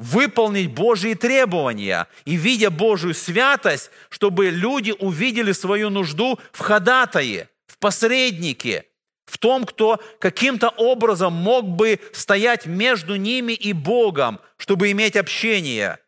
выполнить 0.00 0.72
Божьи 0.72 1.12
требования. 1.12 2.06
И 2.24 2.34
видя 2.34 2.70
Божью 2.70 3.12
святость, 3.12 3.90
чтобы 4.08 4.48
люди 4.48 4.94
увидели 4.98 5.52
свою 5.52 5.90
нужду 5.90 6.40
в 6.52 6.60
ходатае, 6.60 7.48
в 7.66 7.78
посреднике– 7.78 8.86
в 9.26 9.38
том, 9.38 9.64
кто 9.64 10.00
каким-то 10.18 10.70
образом 10.70 11.32
мог 11.32 11.64
бы 11.64 12.00
стоять 12.12 12.66
между 12.66 13.14
ними 13.14 13.52
и 13.52 13.72
Богом, 13.72 14.40
чтобы 14.56 14.90
иметь 14.90 15.16
общение. 15.16 15.98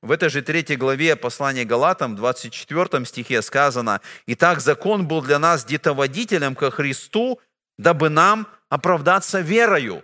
В 0.00 0.10
этой 0.10 0.30
же 0.30 0.40
третьей 0.40 0.76
главе 0.76 1.14
послания 1.16 1.64
Галатам, 1.64 2.16
24 2.16 3.04
стихе 3.04 3.42
сказано, 3.42 4.00
«Итак, 4.26 4.60
закон 4.60 5.06
был 5.06 5.20
для 5.20 5.38
нас 5.38 5.66
детоводителем 5.66 6.54
ко 6.54 6.70
Христу, 6.70 7.40
дабы 7.78 8.08
нам 8.08 8.48
оправдаться 8.70 9.40
верою». 9.40 10.02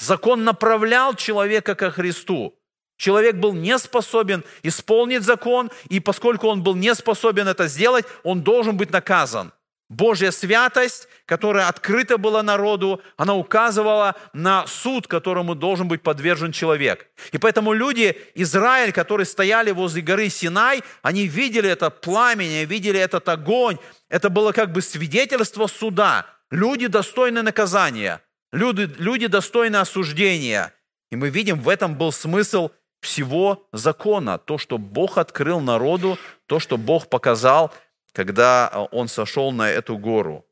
Закон 0.00 0.42
направлял 0.42 1.14
человека 1.14 1.76
ко 1.76 1.90
Христу. 1.92 2.57
Человек 2.98 3.36
был 3.36 3.54
не 3.54 3.78
способен 3.78 4.44
исполнить 4.62 5.22
закон, 5.22 5.70
и 5.88 6.00
поскольку 6.00 6.48
он 6.48 6.62
был 6.62 6.74
не 6.74 6.94
способен 6.94 7.48
это 7.48 7.68
сделать, 7.68 8.04
он 8.24 8.42
должен 8.42 8.76
быть 8.76 8.90
наказан. 8.90 9.52
Божья 9.88 10.32
святость, 10.32 11.08
которая 11.24 11.68
открыта 11.68 12.18
была 12.18 12.42
народу, 12.42 13.00
она 13.16 13.34
указывала 13.34 14.16
на 14.34 14.66
суд, 14.66 15.06
которому 15.06 15.54
должен 15.54 15.88
быть 15.88 16.02
подвержен 16.02 16.52
человек. 16.52 17.06
И 17.32 17.38
поэтому 17.38 17.72
люди, 17.72 18.20
Израиль, 18.34 18.92
которые 18.92 19.24
стояли 19.26 19.70
возле 19.70 20.02
горы 20.02 20.28
Синай, 20.28 20.82
они 21.00 21.26
видели 21.26 21.70
это 21.70 21.88
пламя, 21.88 22.64
видели 22.64 23.00
этот 23.00 23.28
огонь. 23.28 23.78
Это 24.10 24.28
было 24.28 24.52
как 24.52 24.72
бы 24.72 24.82
свидетельство 24.82 25.68
суда. 25.68 26.26
Люди 26.50 26.88
достойны 26.88 27.42
наказания, 27.42 28.22
люди, 28.52 28.90
люди 28.98 29.26
достойны 29.28 29.76
осуждения. 29.76 30.74
И 31.10 31.16
мы 31.16 31.30
видим, 31.30 31.60
в 31.60 31.68
этом 31.68 31.94
был 31.94 32.12
смысл 32.12 32.70
всего 33.00 33.68
закона. 33.72 34.38
То, 34.38 34.58
что 34.58 34.78
Бог 34.78 35.18
открыл 35.18 35.60
народу, 35.60 36.18
то, 36.46 36.58
что 36.60 36.76
Бог 36.76 37.08
показал– 37.08 37.72
когда 38.18 38.68
а, 38.68 38.84
он 38.86 39.06
сошел 39.06 39.52
на 39.52 39.70
эту 39.70 39.96
гору. 39.96 40.44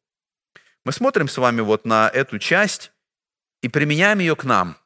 Мы 0.85 0.93
смотрим 0.93 1.29
с 1.29 1.37
вами 1.37 1.63
вот 1.63 1.85
на 1.85 2.09
эту 2.09 2.39
часть 2.39 2.93
и 3.61 3.69
применяем 3.69 4.21
ее 4.21 4.37
к 4.37 4.45
нам. 4.45 4.77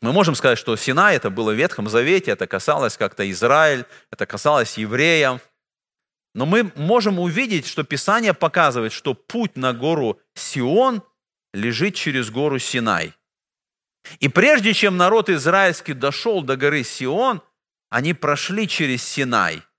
Мы 0.00 0.12
можем 0.12 0.34
сказать, 0.34 0.58
что 0.58 0.76
Синай 0.76 1.16
это 1.16 1.28
было 1.28 1.50
в 1.52 1.56
Ветхом 1.56 1.88
Завете, 1.90 2.30
это 2.30 2.46
касалось 2.46 2.96
как-то 2.96 3.30
Израиль, 3.30 3.84
это 4.10 4.24
касалось 4.24 4.78
евреев. 4.78 5.40
Но 6.34 6.46
мы 6.46 6.72
можем 6.74 7.18
увидеть, 7.18 7.66
что 7.66 7.84
Писание 7.84 8.32
показывает, 8.32 8.92
что 8.92 9.12
путь 9.12 9.56
на 9.56 9.74
гору 9.74 10.18
Сион 10.34 11.02
лежит 11.52 11.94
через 11.94 12.30
гору 12.30 12.58
Синай. 12.58 13.14
И 14.20 14.28
прежде 14.28 14.74
чем 14.74 14.96
народ 14.96 15.28
израильский 15.28 15.94
дошел 15.94 16.42
до 16.42 16.56
горы 16.56 16.84
Сион, 16.84 17.42
они 17.90 18.14
прошли 18.14 18.68
через 18.68 19.02
Синай– 19.02 19.62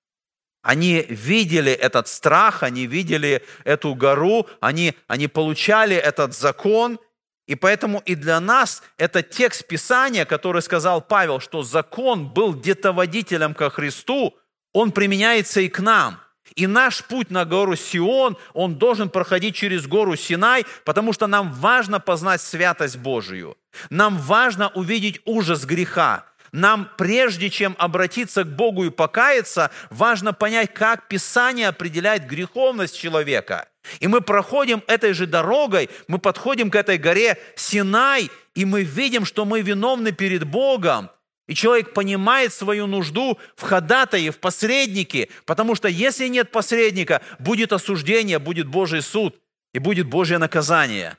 они 0.66 1.06
видели 1.10 1.72
этот 1.72 2.08
страх, 2.08 2.64
они 2.64 2.88
видели 2.88 3.44
эту 3.66 3.94
гору, 3.94 4.48
они, 4.62 4.96
они 5.08 5.28
получали 5.28 5.96
этот 5.96 6.34
закон, 6.34 7.00
и 7.46 7.54
поэтому 7.54 8.02
и 8.04 8.16
для 8.16 8.40
нас 8.40 8.82
это 8.98 9.22
текст 9.22 9.68
Писания, 9.68 10.26
который 10.26 10.64
сказал 10.64 11.02
Павел, 11.02 11.40
что 11.40 11.62
закон 11.62 12.30
был 12.30 12.60
детоводителем 12.60 13.54
ко 13.54 13.70
Христу, 13.70 14.36
он 14.74 14.92
применяется 14.92 15.62
и 15.62 15.70
к 15.70 15.80
нам. 15.82 16.20
И 16.54 16.68
наш 16.68 17.04
путь 17.04 17.32
на 17.32 17.44
гору 17.44 17.76
Сион, 17.76 18.38
он 18.54 18.76
должен 18.76 19.10
проходить 19.10 19.56
через 19.56 19.88
гору 19.88 20.16
Синай, 20.16 20.66
потому 20.84 21.12
что 21.12 21.28
нам 21.28 21.52
важно 21.52 22.00
познать 22.00 22.42
святость 22.42 22.98
Божию. 22.98 23.58
Нам 23.90 24.18
важно 24.18 24.70
увидеть 24.70 25.22
ужас 25.26 25.66
греха 25.66 26.26
нам, 26.56 26.90
прежде 26.98 27.50
чем 27.50 27.76
обратиться 27.78 28.44
к 28.44 28.56
Богу 28.56 28.86
и 28.86 28.90
покаяться, 28.90 29.72
важно 29.90 30.34
понять, 30.34 30.74
как 30.74 31.08
Писание 31.08 31.68
определяет 31.68 32.26
греховность 32.28 32.98
человека. 32.98 33.68
И 34.00 34.08
мы 34.08 34.22
проходим 34.22 34.82
этой 34.88 35.14
же 35.14 35.28
дорогой, 35.28 35.90
мы 36.08 36.18
подходим 36.18 36.72
к 36.72 36.76
этой 36.76 36.98
горе 36.98 37.38
Синай, 37.56 38.32
и 38.56 38.66
мы 38.66 38.84
видим, 38.84 39.26
что 39.26 39.46
мы 39.46 39.62
виновны 39.62 40.12
перед 40.12 40.46
Богом. 40.46 41.10
И 41.48 41.54
человек 41.54 41.94
понимает 41.94 42.54
свою 42.54 42.88
нужду 42.88 43.38
в 43.56 43.62
ходатае, 43.62 44.32
в 44.32 44.40
посреднике, 44.40 45.30
потому 45.46 45.76
что 45.76 45.88
если 45.88 46.28
нет 46.28 46.52
посредника, 46.52 47.22
будет 47.40 47.72
осуждение, 47.72 48.40
будет 48.40 48.68
Божий 48.68 49.02
суд 49.02 49.40
и 49.74 49.80
будет 49.80 50.08
Божье 50.08 50.38
наказание. 50.38 51.18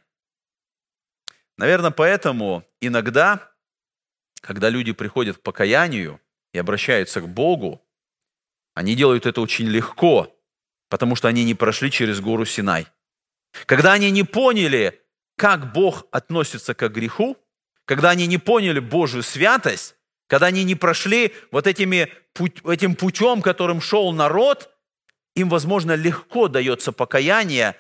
Наверное, 1.57 1.91
поэтому 1.91 2.65
иногда 2.81 3.53
когда 4.47 4.69
люди 4.71 4.93
приходят 4.93 5.39
к 5.39 5.43
покаянию 5.43 6.21
и 6.53 6.59
обращаются 6.59 7.21
к 7.21 7.29
Богу, 7.29 7.83
они 8.75 8.95
делают 8.95 9.27
это 9.27 9.41
очень 9.41 9.67
легко, 9.67 10.33
потому 10.89 11.17
что 11.17 11.27
они 11.27 11.43
не 11.45 11.55
прошли 11.55 11.91
через 11.91 12.21
гору 12.21 12.45
Синай. 12.45 12.87
Когда 13.67 13.95
они 13.95 14.11
не 14.13 14.23
поняли, 14.23 15.03
как 15.37 15.73
Бог 15.73 16.07
относится 16.13 16.75
к 16.75 16.89
греху, 16.89 17.37
когда 17.85 18.11
они 18.11 18.29
не 18.29 18.39
поняли 18.39 18.79
Божью 18.79 19.25
святость, 19.25 19.97
когда 20.27 20.47
они 20.47 20.65
не 20.65 20.75
прошли 20.75 21.35
вот 21.51 21.67
этими, 21.67 22.13
этим 22.65 22.95
путем, 22.95 23.43
которым 23.43 23.81
шел 23.81 24.13
народ, 24.13 24.71
им, 25.35 25.49
возможно, 25.49 25.95
легко 25.95 26.49
дается 26.49 26.93
покаяние, 26.93 27.77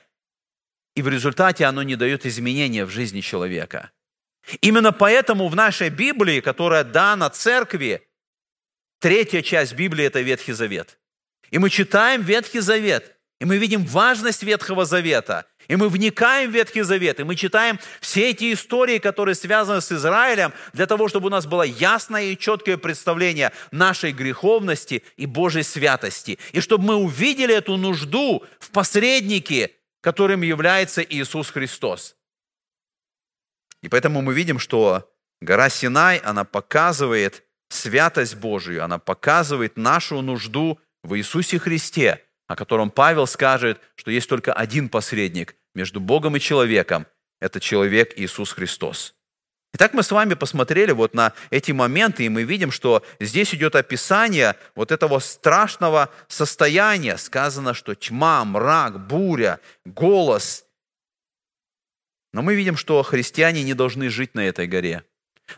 и 0.95 1.03
в 1.03 1.09
результате 1.09 1.65
оно 1.65 1.83
не 1.83 1.97
дает 1.97 2.27
изменения 2.27 2.85
в 2.85 2.91
жизни 2.91 3.21
человека– 3.21 3.91
Именно 4.61 4.93
поэтому 4.93 5.49
в 5.49 5.57
нашей 5.57 5.91
Библии, 5.91 6.41
которая 6.41 6.85
дана 6.85 7.31
церкви, 7.31 8.07
третья 9.01 9.43
часть 9.43 9.75
Библии– 9.75 10.05
это 10.07 10.21
Ветхий 10.21 10.53
Завет. 10.53 10.99
И 11.51 11.59
мы 11.59 11.69
читаем 11.69 12.23
Ветхий 12.23 12.61
Завет, 12.61 13.17
и 13.41 13.45
мы 13.45 13.59
видим 13.59 13.85
важность 13.85 14.43
Ветхого 14.43 14.85
Завета, 14.85 15.47
и 15.69 15.77
мы 15.77 15.89
вникаем 15.89 16.51
в 16.51 16.55
Ветхий 16.55 16.83
Завет, 16.83 17.21
и 17.21 17.25
мы 17.25 17.37
читаем 17.37 17.79
все 18.01 18.31
эти 18.31 18.53
истории, 18.53 18.99
которые 18.99 19.35
связаны 19.35 19.81
с 19.81 19.91
Израилем, 19.93 20.53
для 20.73 20.87
того, 20.87 21.09
чтобы 21.09 21.27
у 21.27 21.31
нас 21.31 21.47
было 21.47 21.63
ясное 21.63 22.25
и 22.25 22.39
четкое 22.39 22.77
представление 22.77 23.53
нашей 23.71 24.13
греховности 24.13 25.03
и 25.17 25.27
Божьей 25.27 25.63
святости, 25.63 26.39
и 26.53 26.61
чтобы 26.61 26.85
мы 26.85 26.95
увидели 26.97 27.55
эту 27.55 27.77
нужду 27.77 28.45
в 28.59 28.71
посреднике, 28.71 29.73
которым 30.01 30.43
является 30.43 31.03
Иисус 31.03 31.51
Христос. 31.51 32.17
И 33.83 33.89
поэтому 33.89 34.23
мы 34.23 34.35
видим, 34.35 34.59
что 34.59 35.13
гора 35.41 35.69
Синай, 35.69 36.19
она 36.19 36.45
показывает 36.45 37.45
святость 37.69 38.37
Божию, 38.37 38.85
она 38.85 38.99
показывает 38.99 39.77
нашу 39.77 40.23
нужду 40.23 40.79
в 41.03 41.17
Иисусе 41.17 41.59
Христе, 41.59 42.26
о 42.47 42.57
котором 42.57 42.91
Павел 42.91 43.27
скажет, 43.27 43.81
что 43.97 44.11
есть 44.11 44.29
только 44.29 44.53
один 44.53 44.89
посредник 44.89 45.57
между 45.75 46.01
Богом 46.01 46.37
и 46.37 46.41
человеком. 46.41 47.07
Это 47.41 47.61
человек 47.61 48.13
Иисус 48.17 48.53
Христос. 48.53 49.15
Итак, 49.75 49.93
мы 49.93 50.03
с 50.03 50.11
вами 50.11 50.33
посмотрели 50.33 50.93
вот 50.93 51.13
на 51.13 51.35
эти 51.51 51.73
моменты, 51.73 52.25
и 52.25 52.31
мы 52.31 52.45
видим, 52.45 52.71
что 52.71 53.05
здесь 53.21 53.55
идет 53.55 53.75
описание 53.75 54.57
вот 54.75 54.91
этого 54.91 55.19
страшного 55.19 56.09
состояния. 56.29 57.19
Сказано, 57.19 57.75
что 57.75 57.95
тьма, 57.95 58.43
мрак, 58.47 59.07
буря, 59.07 59.61
голос. 59.85 60.65
Но 62.33 62.41
мы 62.41 62.55
видим, 62.55 62.77
что 62.77 63.03
христиане 63.03 63.65
не 63.65 63.75
должны 63.75 64.09
жить 64.09 64.35
на 64.35 64.47
этой 64.47 64.67
горе. 64.67 65.05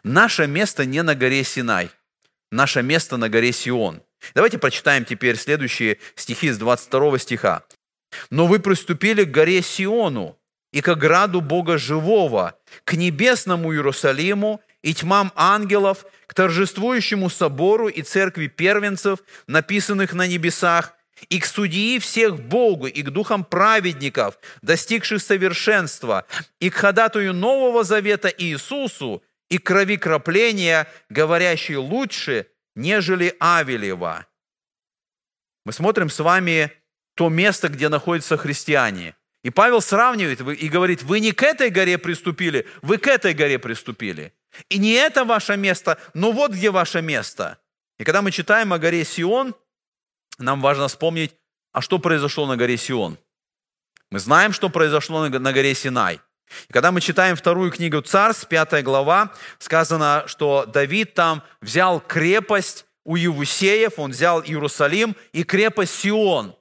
Наше 0.02 0.49
место 0.49 0.85
не 0.85 1.02
на 1.02 1.14
горе 1.14 1.45
Синай. 1.45 1.90
Наше 2.50 2.83
место 2.83 3.18
на 3.18 3.28
горе 3.28 3.52
Сион. 3.52 4.02
Давайте 4.34 4.58
прочитаем 4.58 5.04
теперь 5.04 5.37
следующие 5.37 5.98
стихи 6.14 6.50
с 6.50 6.58
22 6.58 7.18
стиха. 7.18 7.64
«Но 8.30 8.46
вы 8.46 8.58
приступили 8.58 9.25
к 9.25 9.30
горе 9.30 9.62
Сиону, 9.62 10.38
и 10.72 10.80
к 10.80 10.88
ограду 10.88 11.40
Бога 11.40 11.78
живого, 11.78 12.58
к 12.84 12.94
небесному 12.94 13.72
Иерусалиму 13.72 14.60
и 14.82 14.94
тьмам 14.94 15.32
ангелов, 15.34 16.04
к 16.26 16.34
торжествующему 16.34 17.30
собору 17.30 17.88
и 17.88 18.02
церкви 18.02 18.46
первенцев, 18.46 19.20
написанных 19.46 20.12
на 20.12 20.26
небесах, 20.26 20.94
и 21.30 21.40
к 21.40 21.46
судьи 21.46 21.98
всех 21.98 22.38
Богу, 22.40 22.87
и 22.87 23.02
к 23.02 23.10
духам 23.10 23.44
праведников, 23.44 24.38
достигших 24.62 25.20
совершенства, 25.20 26.26
и 26.60 26.70
к 26.70 26.75
ходатую 26.75 27.34
Нового 27.34 27.82
Завета 27.82 28.28
Иисусу, 28.28 29.22
и 29.50 29.58
крови 29.58 29.96
кропления, 29.96 30.87
говорящей 31.08 31.76
лучше, 31.76 32.46
нежели 32.78 33.37
Авелева. 33.40 34.26
Мы 35.64 35.73
смотрим 35.73 36.08
с 36.08 36.20
вами 36.20 36.73
то 37.14 37.28
место, 37.28 37.68
где 37.68 37.88
находятся 37.88 38.37
христиане. 38.37 39.16
И 39.42 39.50
Павел 39.50 39.80
сравнивает 39.80 40.40
и 40.40 40.68
говорит, 40.68 41.02
вы 41.02 41.20
не 41.20 41.32
к 41.32 41.42
этой 41.42 41.70
горе 41.70 41.99
приступили, 41.99 42.66
вы 42.82 42.99
к 42.99 43.08
этой 43.08 43.35
горе 43.35 43.58
приступили. 43.58 44.32
И 44.68 44.78
не 44.78 44.92
это 44.92 45.25
ваше 45.25 45.56
место, 45.56 45.99
но 46.14 46.32
вот 46.32 46.52
где 46.52 46.70
ваше 46.70 47.02
место. 47.02 47.58
И 47.99 48.04
когда 48.04 48.23
мы 48.23 48.30
читаем 48.30 48.73
о 48.73 48.78
горе 48.78 49.04
Сион, 49.04 49.54
нам 50.38 50.61
важно 50.61 50.87
вспомнить, 50.87 51.35
а 51.73 51.80
что 51.80 51.99
произошло 51.99 52.47
на 52.47 52.56
горе 52.56 52.76
Сион. 52.76 53.18
Мы 54.11 54.20
знаем, 54.20 54.52
что 54.52 54.70
произошло 54.70 55.28
на 55.28 55.52
горе 55.52 55.75
Синай. 55.75 56.20
И 56.69 56.73
когда 56.73 56.93
мы 56.93 57.00
читаем 57.00 57.37
вторую 57.37 57.71
книгу 57.71 58.00
Царств, 58.00 58.49
пятая 58.49 58.83
глава, 58.83 59.33
сказано, 59.59 60.25
что 60.26 60.64
Давид 60.67 61.14
там 61.14 61.43
взял 61.61 62.00
крепость 62.00 62.87
у 63.05 63.17
Евусеев, 63.17 63.99
он 63.99 64.11
взял 64.11 64.43
Иерусалим 64.43 65.17
и 65.33 65.43
крепость 65.45 65.95
Сион. 65.95 66.55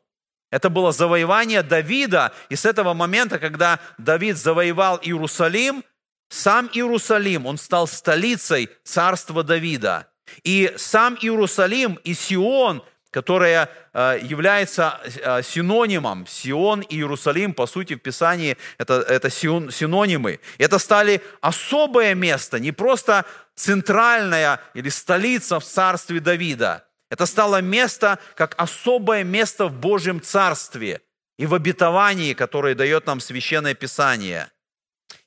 Это 0.49 0.69
было 0.69 0.91
завоевание 0.91 1.61
Давида, 1.61 2.33
и 2.49 2.55
с 2.55 2.65
этого 2.65 2.93
момента, 2.93 3.37
когда 3.37 3.79
Давид 3.97 4.37
завоевал 4.37 4.97
Иерусалим, 5.01 5.83
сам 6.29 6.69
Иерусалим, 6.73 7.45
он 7.45 7.57
стал 7.57 7.87
столицей 7.87 8.69
царства 8.83 9.43
Давида. 9.43 10.07
И 10.43 10.73
сам 10.77 11.15
Иерусалим 11.15 11.95
и 12.03 12.13
Сион, 12.13 12.83
которая 13.17 13.69
э, 13.93 14.19
является 14.21 15.01
э, 15.03 15.41
синонимом, 15.41 16.27
Сион 16.27 16.81
и 16.81 16.95
Иерусалим, 16.95 17.53
по 17.53 17.65
сути, 17.65 17.95
в 17.95 17.99
Писании 17.99 18.57
это, 18.77 18.93
это 18.93 19.29
синонимы. 19.31 20.39
Это 20.59 20.77
стали 20.77 21.21
особое 21.41 22.15
место, 22.15 22.59
не 22.59 22.71
просто 22.71 23.25
центральная 23.55 24.59
или 24.75 24.89
столица 24.89 25.59
в 25.59 25.63
царстве 25.63 26.19
Давида– 26.19 26.83
это 27.09 27.25
стало 27.25 27.61
место, 27.61 28.19
как 28.35 28.53
особое 28.57 29.23
место 29.23 29.67
в 29.67 29.73
Божьем 29.73 30.21
Царстве 30.21 31.01
и 31.37 31.45
в 31.45 31.53
обетовании, 31.53 32.33
которое 32.33 32.75
дает 32.75 33.05
нам 33.07 33.19
Священное 33.19 33.73
Писание. 33.73 34.51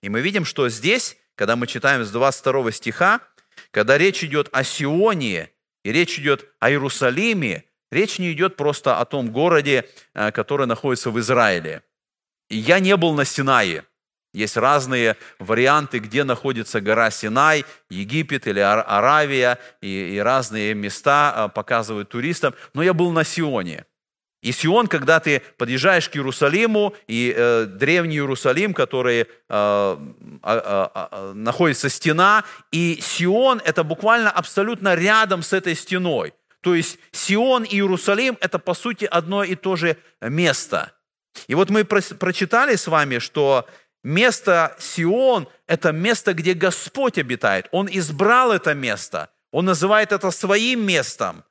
И 0.03 0.09
мы 0.09 0.21
видим, 0.21 0.45
что 0.45 0.69
здесь, 0.69 1.17
когда 1.35 1.57
мы 1.57 1.67
читаем 1.67 2.05
с 2.05 2.11
22 2.11 2.73
стиха, 2.73 3.21
когда 3.71 3.97
речь 3.97 4.23
идет 4.23 4.49
о 4.53 4.63
Сионе 4.63 5.51
и 5.83 5.93
речь 5.93 6.19
идет 6.19 6.47
о 6.59 6.71
Иерусалиме, 6.71 7.65
речь 7.91 8.19
не 8.19 8.33
идет 8.33 8.57
просто 8.57 8.99
о 8.99 9.05
том 9.05 9.31
городе, 9.31 9.89
э, 10.15 10.31
который 10.33 10.67
находится 10.67 11.11
в 11.11 11.19
Израиле. 11.19 11.83
Я 12.49 12.81
не 12.81 12.97
был 12.97 13.15
на 13.15 13.25
Синае– 13.25 13.85
есть 14.33 14.57
разные 14.57 15.17
варианты, 15.41 15.99
где 15.99 16.23
находится 16.23 16.81
гора 16.81 17.11
Синай, 17.11 17.65
Египет 17.89 18.47
или 18.47 18.61
Аравия, 18.61 19.59
и, 19.81 20.15
и 20.15 20.19
разные 20.19 20.75
места 20.75 21.33
а, 21.35 21.49
показывают 21.49 22.11
туристам. 22.11 22.55
Но 22.73 22.83
я 22.83 22.95
был 22.95 23.11
на 23.11 23.25
Сионе. 23.25 23.87
И 24.41 24.53
Сион, 24.53 24.87
когда 24.87 25.21
ты 25.21 25.43
подъезжаешь 25.59 26.09
к 26.09 26.17
Иерусалиму, 26.17 26.95
и 27.09 27.35
э, 27.37 27.67
древний 27.67 28.17
Иерусалим, 28.17 28.73
который 28.73 29.23
э, 29.23 29.27
э, 30.43 30.89
э, 30.95 31.33
находится 31.35 31.91
стена, 31.91 32.45
и 32.73 33.01
Сион– 33.03 33.61
это 33.65 33.85
буквально 33.85 34.31
абсолютно 34.31 34.95
рядом 34.95 35.43
с 35.43 35.53
этой 35.53 35.75
стеной. 35.75 36.33
То 36.61 36.75
есть 36.75 36.99
Сион 37.13 37.65
и 37.65 37.75
Иерусалим– 37.77 38.37
это, 38.41 38.59
по 38.59 38.75
сути, 38.75 39.05
одно 39.05 39.45
и 39.45 39.55
то 39.55 39.77
же 39.77 39.97
место. 40.21 40.93
И 41.47 41.55
вот 41.55 41.71
мы 41.71 41.85
прочитали 41.85 42.77
с 42.77 42.87
вами, 42.87 43.19
что 43.19 43.67
Место 44.03 44.77
Сион– 44.79 45.47
это 45.67 45.93
место, 45.93 46.33
где 46.33 46.55
Господь 46.55 47.19
обитает. 47.19 47.69
Он 47.71 47.89
избрал 47.91 48.51
это 48.53 48.73
место. 48.73 49.31
Он 49.53 49.67
называет 49.67 50.13
это 50.13 50.31
своим 50.31 50.87
местом. 50.87 51.45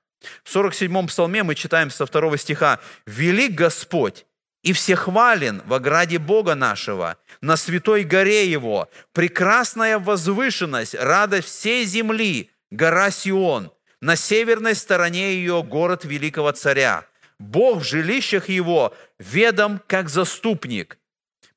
В 0.43 0.55
47-м 0.55 1.07
псалме 1.07 1.43
мы 1.43 1.55
читаем 1.55 1.91
со 1.91 2.05
второго 2.05 2.37
стиха 2.37 2.79
«Велик 3.05 3.53
Господь 3.53 4.25
и 4.63 4.73
всехвален 4.73 5.61
в 5.65 5.73
ограде 5.73 6.17
Бога 6.17 6.55
нашего, 6.55 7.17
на 7.39 7.55
святой 7.55 8.03
горе 8.03 8.49
Его, 8.49 8.89
прекрасная 9.13 9.99
возвышенность, 9.99 10.95
радость 10.95 11.47
всей 11.47 11.85
земли, 11.85 12.51
гора 12.71 13.11
Сион, 13.11 13.71
на 14.01 14.15
северной 14.15 14.75
стороне 14.75 15.35
ее 15.35 15.63
город 15.63 16.05
великого 16.05 16.51
царя. 16.51 17.05
Бог 17.39 17.79
в 17.79 17.83
жилищах 17.83 18.49
Его 18.49 18.93
ведом 19.17 19.81
как 19.87 20.09
заступник, 20.09 20.99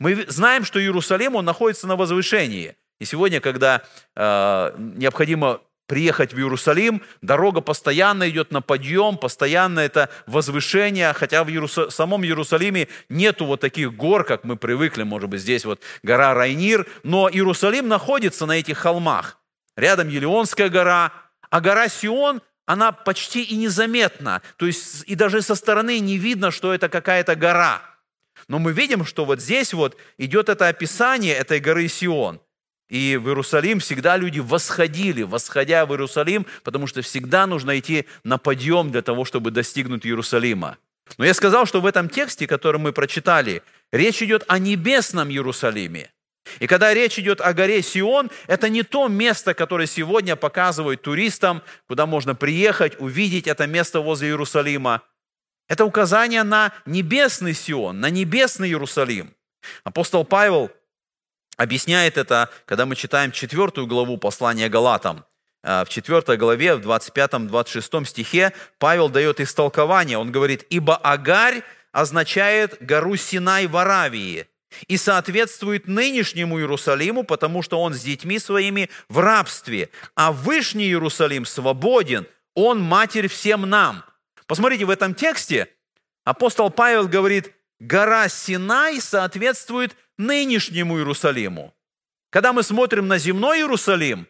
мы 0.03 0.25
знаем, 0.27 0.65
что 0.65 0.81
Иерусалим, 0.81 1.37
он 1.37 1.45
находится 1.45 1.87
на 1.87 1.95
возвышении. 1.95 2.75
И 2.99 3.05
сегодня, 3.05 3.41
когда 3.41 3.83
э, 4.17 4.75
необходимо 4.77 5.61
приехать 5.87 6.33
в 6.33 6.39
Иерусалим, 6.39 7.03
дорога 7.21 7.61
постоянно 7.61 8.29
идет 8.29 8.51
на 8.51 8.63
подъем, 8.63 9.17
постоянно 9.17 9.79
это 9.79 10.09
возвышение, 10.27 11.13
хотя 11.13 11.45
в 11.45 11.51
Иерусал... 11.51 11.89
самом 11.93 12.25
Иерусалиме 12.25 12.89
нету 13.11 13.45
вот 13.45 13.61
таких 13.61 13.95
гор, 13.95 14.25
как 14.25 14.43
мы 14.43 14.57
привыкли, 14.57 15.05
может 15.05 15.29
быть, 15.29 15.41
здесь 15.41 15.65
вот 15.65 15.81
гора 16.03 16.35
Райнир, 16.35 16.89
но 17.05 17.31
Иерусалим 17.31 17.87
находится 17.87 18.45
на 18.47 18.59
этих 18.59 18.79
холмах. 18.79 19.39
Рядом 19.77 20.09
Елеонская 20.09 20.69
гора, 20.69 21.13
а 21.53 21.61
гора 21.61 21.89
Сион, 21.89 22.43
она 22.67 22.91
почти 22.91 23.45
и 23.45 23.55
незаметна, 23.55 24.43
то 24.57 24.67
есть 24.67 25.05
и 25.07 25.15
даже 25.15 25.41
со 25.43 25.55
стороны 25.55 26.01
не 26.01 26.19
видно, 26.19 26.51
что 26.51 26.75
это 26.75 26.89
какая-то 26.89 27.37
гора– 27.37 27.83
но 28.49 28.59
мы 28.59 28.73
видим, 28.73 29.05
что 29.05 29.25
вот 29.25 29.41
здесь 29.41 29.73
вот 29.73 29.97
идет 30.19 30.49
это 30.49 30.69
описание 30.69 31.35
этой 31.35 31.61
горы 31.61 31.89
Сион. 31.89 32.41
И 32.89 33.17
в 33.17 33.29
Иерусалим 33.29 33.81
всегда 33.81 34.17
люди 34.17 34.41
восходили, 34.41 35.23
восходя 35.23 35.87
в 35.87 35.93
Иерусалим, 35.93 36.47
потому 36.63 36.87
что 36.87 37.01
всегда 37.01 37.47
нужно 37.47 37.79
идти 37.79 38.07
на 38.25 38.37
подъем 38.37 38.91
для 38.91 39.01
того, 39.01 39.25
чтобы 39.25 39.51
достигнуть 39.51 40.05
Иерусалима. 40.05 40.77
Но 41.17 41.25
я 41.25 41.33
сказал, 41.33 41.65
что 41.65 41.81
в 41.81 41.87
этом 41.87 42.09
тексте, 42.09 42.47
который 42.47 42.79
мы 42.79 42.93
прочитали, 42.93 43.63
речь 43.93 44.23
идет 44.23 44.45
о 44.49 44.59
небесном 44.59 45.31
Иерусалиме. 45.31 46.11
И 46.61 46.67
когда 46.67 46.93
речь 46.95 47.19
идет 47.19 47.41
о 47.41 47.53
горе 47.53 47.83
Сион, 47.83 48.31
это 48.47 48.69
не 48.69 48.83
то 48.83 49.09
место, 49.09 49.55
которое 49.55 49.87
сегодня 49.87 50.37
показывают 50.37 51.03
туристам, 51.03 51.63
куда 51.89 52.07
можно 52.07 52.35
приехать, 52.35 52.99
увидеть 52.99 53.47
это 53.47 53.67
место 53.67 54.01
возле 54.01 54.29
Иерусалима. 54.29 55.03
Это 55.69 55.85
указание 55.85 56.43
на 56.43 56.73
небесный 56.87 57.55
Сион, 57.55 58.01
на 58.01 58.11
небесный 58.11 58.69
Иерусалим. 58.69 59.35
Апостол 59.85 60.25
Павел 60.25 60.71
объясняет 61.57 62.19
это, 62.19 62.51
когда 62.67 62.87
мы 62.87 62.97
читаем 62.97 63.33
четвертую 63.33 63.87
главу 63.87 64.17
послания 64.19 64.69
Галатам. 64.69 65.25
Э, 65.63 65.85
в 65.85 65.89
четвертой 65.89 66.37
главе, 66.37 66.75
в 66.75 66.87
25-26 66.87 68.05
стихе 68.07 68.53
Павел 68.79 69.09
дает 69.09 69.41
истолкование. 69.41 70.19
Он 70.19 70.33
говорит, 70.33 70.67
«Ибо 70.71 70.97
Агарь 70.97 71.63
означает 71.93 72.79
гору 72.81 73.17
Синай 73.17 73.67
в 73.67 73.77
Аравии 73.77 74.49
и 74.89 74.97
соответствует 74.97 75.89
нынешнему 75.89 76.59
Иерусалиму, 76.59 77.25
потому 77.25 77.63
что 77.63 77.81
он 77.81 77.95
с 77.95 78.03
детьми 78.03 78.39
своими 78.39 78.91
в 79.09 79.19
рабстве, 79.19 79.91
а 80.15 80.33
Вышний 80.33 80.87
Иерусалим 80.87 81.45
свободен, 81.45 82.27
он 82.55 82.81
матерь 82.81 83.29
всем 83.29 83.63
нам». 83.63 84.05
Посмотрите, 84.47 84.85
в 84.85 84.91
этом 84.91 85.15
тексте 85.15 85.69
апостол 86.25 86.71
Павел 86.71 87.09
говорит, 87.09 87.53
гора 87.81 88.29
Синай 88.29 89.01
соответствует 89.01 89.97
нынешнему 90.19 90.99
Иерусалиму. 90.99 91.75
Когда 92.31 92.53
мы 92.53 92.63
смотрим 92.63 93.09
на 93.09 93.19
земной 93.19 93.59
Иерусалим, 93.59 94.27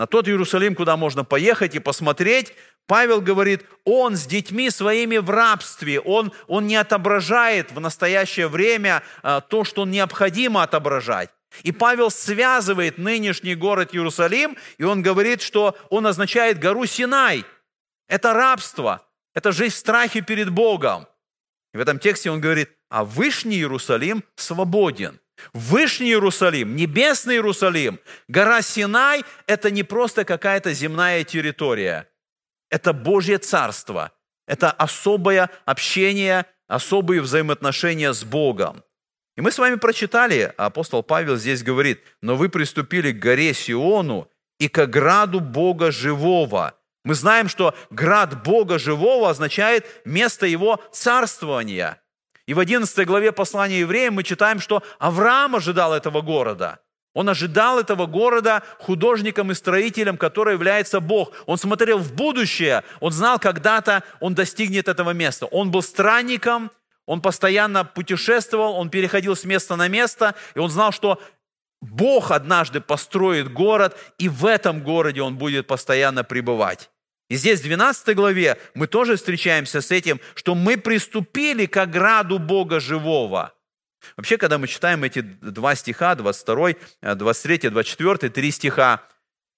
на 0.00 0.06
тот 0.06 0.28
Иерусалим, 0.28 0.74
куда 0.74 0.96
можно 0.96 1.24
поехать 1.24 1.74
и 1.74 1.78
посмотреть, 1.78 2.54
Павел 2.86 3.20
говорит, 3.20 3.66
он 3.84 4.16
с 4.16 4.24
детьми 4.24 4.70
своими 4.70 5.18
в 5.18 5.28
рабстве, 5.28 6.00
он, 6.00 6.32
он 6.46 6.66
не 6.66 6.76
отображает 6.76 7.70
в 7.70 7.80
настоящее 7.80 8.48
время 8.48 9.02
а, 9.22 9.42
то, 9.42 9.62
что 9.62 9.84
необходимо 9.84 10.62
отображать. 10.62 11.28
И 11.64 11.70
Павел 11.70 12.10
связывает 12.10 12.96
нынешний 12.96 13.54
город 13.54 13.90
Иерусалим, 13.94 14.56
и 14.78 14.84
он 14.84 15.02
говорит, 15.02 15.42
что 15.42 15.76
он 15.90 16.06
означает 16.06 16.58
гору 16.58 16.86
Синай. 16.86 17.44
Это 18.08 18.32
рабство, 18.32 19.06
это 19.34 19.52
жизнь 19.52 19.74
в 19.74 19.78
страхе 19.78 20.22
перед 20.22 20.48
Богом. 20.48 21.08
И 21.74 21.76
в 21.76 21.80
этом 21.82 21.98
тексте 21.98 22.30
он 22.30 22.40
говорит, 22.40 22.70
а 22.88 23.04
Вышний 23.04 23.58
Иерусалим 23.58 24.24
свободен. 24.34 25.20
Вышний 25.52 26.08
Иерусалим, 26.08 26.76
небесный 26.76 27.34
Иерусалим, 27.34 28.00
гора 28.28 28.62
Синай– 28.62 29.24
это 29.46 29.70
не 29.70 29.82
просто 29.82 30.24
какая-то 30.24 30.72
земная 30.72 31.24
территория. 31.24 32.08
Это 32.70 32.92
Божье 32.92 33.38
Царство. 33.38 34.12
Это 34.46 34.70
особое 34.70 35.50
общение, 35.64 36.46
особые 36.66 37.20
взаимоотношения 37.20 38.12
с 38.12 38.24
Богом. 38.24 38.82
И 39.36 39.40
мы 39.40 39.52
с 39.52 39.58
вами 39.58 39.76
прочитали, 39.76 40.52
апостол 40.56 41.02
Павел 41.02 41.36
здесь 41.36 41.62
говорит, 41.62 42.02
«Но 42.20 42.36
вы 42.36 42.48
приступили 42.48 43.12
к 43.12 43.18
горе 43.18 43.54
Сиону 43.54 44.28
и 44.58 44.68
к 44.68 44.78
ограду 44.78 45.40
Бога 45.40 45.90
живого». 45.90 46.74
Мы 47.04 47.14
знаем, 47.14 47.48
что 47.48 47.74
град 47.88 48.42
Бога 48.42 48.78
живого 48.78 49.30
означает 49.30 49.86
место 50.04 50.46
его 50.46 50.82
царствования– 50.92 52.00
и 52.50 52.52
в 52.52 52.58
11 52.58 53.06
главе 53.06 53.30
послания 53.30 53.78
евреям 53.78 54.14
мы 54.14 54.24
читаем, 54.24 54.58
что 54.58 54.82
Авраам 54.98 55.54
ожидал 55.54 55.94
этого 55.94 56.20
города. 56.20 56.80
Он 57.14 57.28
ожидал 57.28 57.78
этого 57.78 58.06
города 58.06 58.64
художником 58.80 59.52
и 59.52 59.54
строителем, 59.54 60.16
который 60.16 60.54
является 60.54 60.98
Бог. 60.98 61.30
Он 61.46 61.58
смотрел 61.58 61.98
в 61.98 62.12
будущее, 62.12 62.82
он 62.98 63.12
знал, 63.12 63.38
когда-то 63.38 64.02
он 64.18 64.34
достигнет 64.34 64.88
этого 64.88 65.10
места. 65.10 65.46
Он 65.46 65.70
был 65.70 65.80
странником, 65.80 66.72
он 67.06 67.20
постоянно 67.22 67.84
путешествовал, 67.84 68.74
он 68.74 68.90
переходил 68.90 69.36
с 69.36 69.44
места 69.44 69.76
на 69.76 69.86
место, 69.86 70.34
и 70.56 70.58
он 70.58 70.70
знал, 70.70 70.90
что 70.90 71.22
Бог 71.80 72.32
однажды 72.32 72.80
построит 72.80 73.52
город, 73.52 73.96
и 74.18 74.28
в 74.28 74.44
этом 74.44 74.82
городе 74.82 75.22
он 75.22 75.36
будет 75.36 75.68
постоянно 75.68 76.24
пребывать. 76.24 76.90
И 77.30 77.36
здесь 77.36 77.60
в 77.60 77.62
12 77.62 78.14
главе 78.16 78.58
мы 78.74 78.88
тоже 78.88 79.16
встречаемся 79.16 79.80
с 79.80 79.92
этим, 79.92 80.20
что 80.34 80.56
мы 80.56 80.76
приступили 80.76 81.64
к 81.66 81.76
ограду 81.76 82.40
Бога 82.40 82.80
живого. 82.80 83.54
Вообще, 84.16 84.36
когда 84.36 84.58
мы 84.58 84.66
читаем 84.66 85.04
эти 85.04 85.20
два 85.20 85.76
стиха, 85.76 86.16
22, 86.16 86.74
23, 87.14 87.70
24, 87.70 88.30
три 88.30 88.50
стиха, 88.50 89.04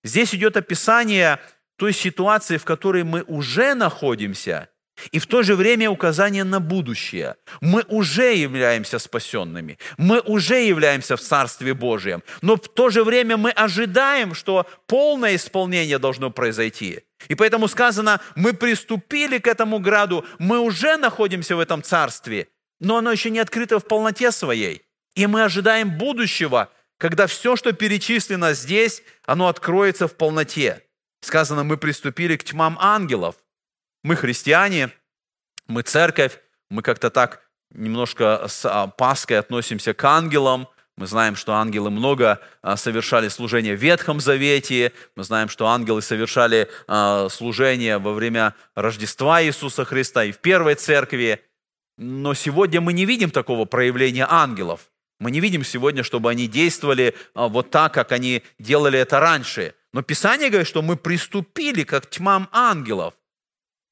здесь 0.04 0.34
идет 0.34 0.58
описание 0.58 1.40
той 1.76 1.94
ситуации, 1.94 2.58
в 2.58 2.64
которой 2.64 3.04
мы 3.04 3.22
уже 3.22 3.74
находимся, 3.74 4.68
и 5.10 5.18
в 5.18 5.26
то 5.26 5.42
же 5.42 5.56
время 5.56 5.90
указание 5.90 6.44
на 6.44 6.60
будущее. 6.60 7.36
Мы 7.62 7.84
уже 7.88 8.34
являемся 8.34 8.98
спасенными, 8.98 9.78
мы 9.96 10.20
уже 10.20 10.62
являемся 10.62 11.16
в 11.16 11.20
Царстве 11.20 11.72
Божьем, 11.72 12.22
но 12.42 12.56
в 12.56 12.68
то 12.68 12.90
же 12.90 13.02
время 13.02 13.38
мы 13.38 13.50
ожидаем, 13.50 14.34
что 14.34 14.66
полное 14.86 15.36
исполнение 15.36 15.98
должно 15.98 16.30
произойти. 16.30 17.00
И 17.28 17.34
поэтому 17.34 17.68
сказано, 17.68 18.20
мы 18.34 18.52
приступили 18.52 19.38
к 19.38 19.46
этому 19.46 19.78
граду, 19.78 20.24
мы 20.38 20.58
уже 20.60 20.96
находимся 20.96 21.56
в 21.56 21.60
этом 21.60 21.82
Царстве, 21.82 22.48
но 22.80 22.96
оно 22.96 23.12
еще 23.12 23.30
не 23.30 23.38
открыто 23.38 23.78
в 23.78 23.86
полноте 23.86 24.32
своей. 24.32 24.82
И 25.14 25.26
мы 25.26 25.44
ожидаем 25.44 25.98
будущего, 25.98 26.70
когда 26.98 27.26
все, 27.26 27.56
что 27.56 27.72
перечислено 27.72 28.54
здесь, 28.54 29.02
оно 29.24 29.48
откроется 29.48 30.08
в 30.08 30.14
полноте. 30.16 30.84
Сказано, 31.20 31.64
мы 31.64 31.76
приступили 31.76 32.36
к 32.36 32.44
тьмам 32.44 32.78
ангелов– 32.80 33.36
мы 34.02 34.16
христиане, 34.16 34.90
мы 35.68 35.82
церковь, 35.82 36.40
мы 36.70 36.82
как-то 36.82 37.10
так 37.10 37.42
немножко 37.70 38.46
с 38.48 38.64
а, 38.64 38.88
Паской 38.88 39.38
относимся 39.38 39.94
к 39.94 40.04
ангелам. 40.04 40.68
Мы 41.02 41.08
знаем, 41.08 41.34
что 41.34 41.54
ангелы 41.54 41.90
много 41.90 42.38
а, 42.62 42.76
совершали 42.76 43.26
служение 43.26 43.74
в 43.74 43.80
Ветхом 43.80 44.20
Завете. 44.20 44.92
Мы 45.16 45.24
знаем, 45.24 45.48
что 45.48 45.66
ангелы 45.66 46.00
совершали 46.00 46.70
а, 46.86 47.28
служение 47.28 47.98
во 47.98 48.12
время 48.12 48.54
Рождества 48.76 49.42
Иисуса 49.42 49.84
Христа 49.84 50.22
и 50.22 50.30
в 50.30 50.38
Первой 50.38 50.76
Церкви. 50.76 51.42
Но 51.98 52.34
сегодня 52.34 52.80
мы 52.80 52.92
не 52.92 53.04
видим 53.04 53.32
такого 53.32 53.64
проявления 53.64 54.28
ангелов. 54.30 54.92
Мы 55.18 55.32
не 55.32 55.40
видим 55.40 55.64
сегодня, 55.64 56.04
чтобы 56.04 56.30
они 56.30 56.46
действовали 56.46 57.16
вот 57.34 57.70
так, 57.70 57.92
как 57.92 58.12
они 58.12 58.44
делали 58.60 59.00
это 59.00 59.18
раньше. 59.18 59.74
Но 59.92 60.02
Писание 60.02 60.50
говорит, 60.50 60.68
что 60.68 60.82
мы 60.82 60.94
приступили 60.96 61.82
как 61.82 62.08
тьмам 62.08 62.48
ангелов. 62.52 63.14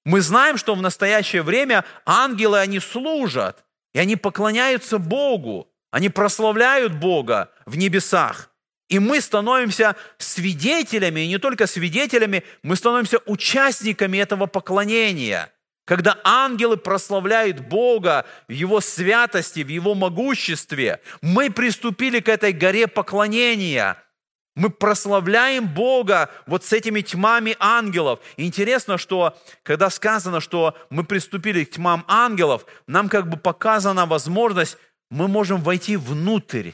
Мы 0.04 0.20
знаем, 0.20 0.56
что 0.56 0.76
в 0.76 0.80
настоящее 0.80 1.42
время 1.42 1.84
ангелы, 2.06 2.60
они 2.60 2.78
служат, 2.78 3.64
и 3.94 3.98
они 3.98 4.14
поклоняются 4.14 4.98
Богу, 4.98 5.66
они 5.90 6.08
прославляют 6.08 6.94
Бога 6.94 7.50
в 7.66 7.76
небесах. 7.76 8.50
И 8.88 8.98
мы 8.98 9.20
становимся 9.20 9.94
свидетелями, 10.18 11.20
и 11.20 11.28
не 11.28 11.38
только 11.38 11.66
свидетелями, 11.66 12.42
мы 12.62 12.74
становимся 12.74 13.18
участниками 13.26 14.18
этого 14.18 14.46
поклонения. 14.46 15.52
Когда 15.84 16.18
ангелы 16.24 16.76
прославляют 16.76 17.60
Бога 17.60 18.26
в 18.48 18.52
Его 18.52 18.80
святости, 18.80 19.60
в 19.60 19.68
Его 19.68 19.94
могуществе, 19.94 21.00
мы 21.22 21.50
приступили 21.50 22.20
к 22.20 22.28
этой 22.28 22.52
горе 22.52 22.86
поклонения– 22.86 23.96
мы 24.56 24.68
прославляем 24.68 25.68
Бога 25.68 26.28
вот 26.46 26.64
с 26.64 26.72
этими 26.72 27.00
тьмами 27.00 27.56
ангелов. 27.60 28.18
Интересно, 28.36 28.98
что 28.98 29.38
когда 29.62 29.88
сказано, 29.90 30.40
что 30.40 30.76
мы 30.90 31.04
приступили 31.04 31.64
к 31.64 31.70
тьмам 31.70 32.04
ангелов, 32.08 32.66
нам 32.86 33.08
как 33.08 33.28
бы 33.28 33.36
показана 33.36 34.06
возможность, 34.06 34.76
мы 35.10 35.28
можем 35.28 35.62
войти 35.62 35.96
внутрь, 35.96 36.72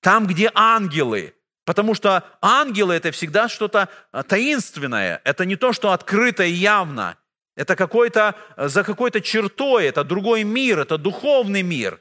там, 0.00 0.26
где 0.26 0.50
ангелы. 0.54 1.34
Потому 1.64 1.94
что 1.94 2.24
ангелы– 2.40 2.94
это 2.96 3.10
всегда 3.10 3.48
что-то 3.48 3.88
а, 4.12 4.22
таинственное. 4.22 5.20
Это 5.24 5.44
не 5.44 5.56
то, 5.56 5.72
что 5.72 5.92
открыто 5.92 6.42
и 6.42 6.52
явно. 6.52 7.16
Это 7.56 7.76
какой-то, 7.76 8.34
а, 8.56 8.68
за 8.68 8.82
какой-то 8.82 9.20
чертой, 9.20 9.86
это 9.86 10.02
другой 10.04 10.44
мир, 10.44 10.80
это 10.80 10.98
духовный 10.98 11.62
мир. 11.62 12.00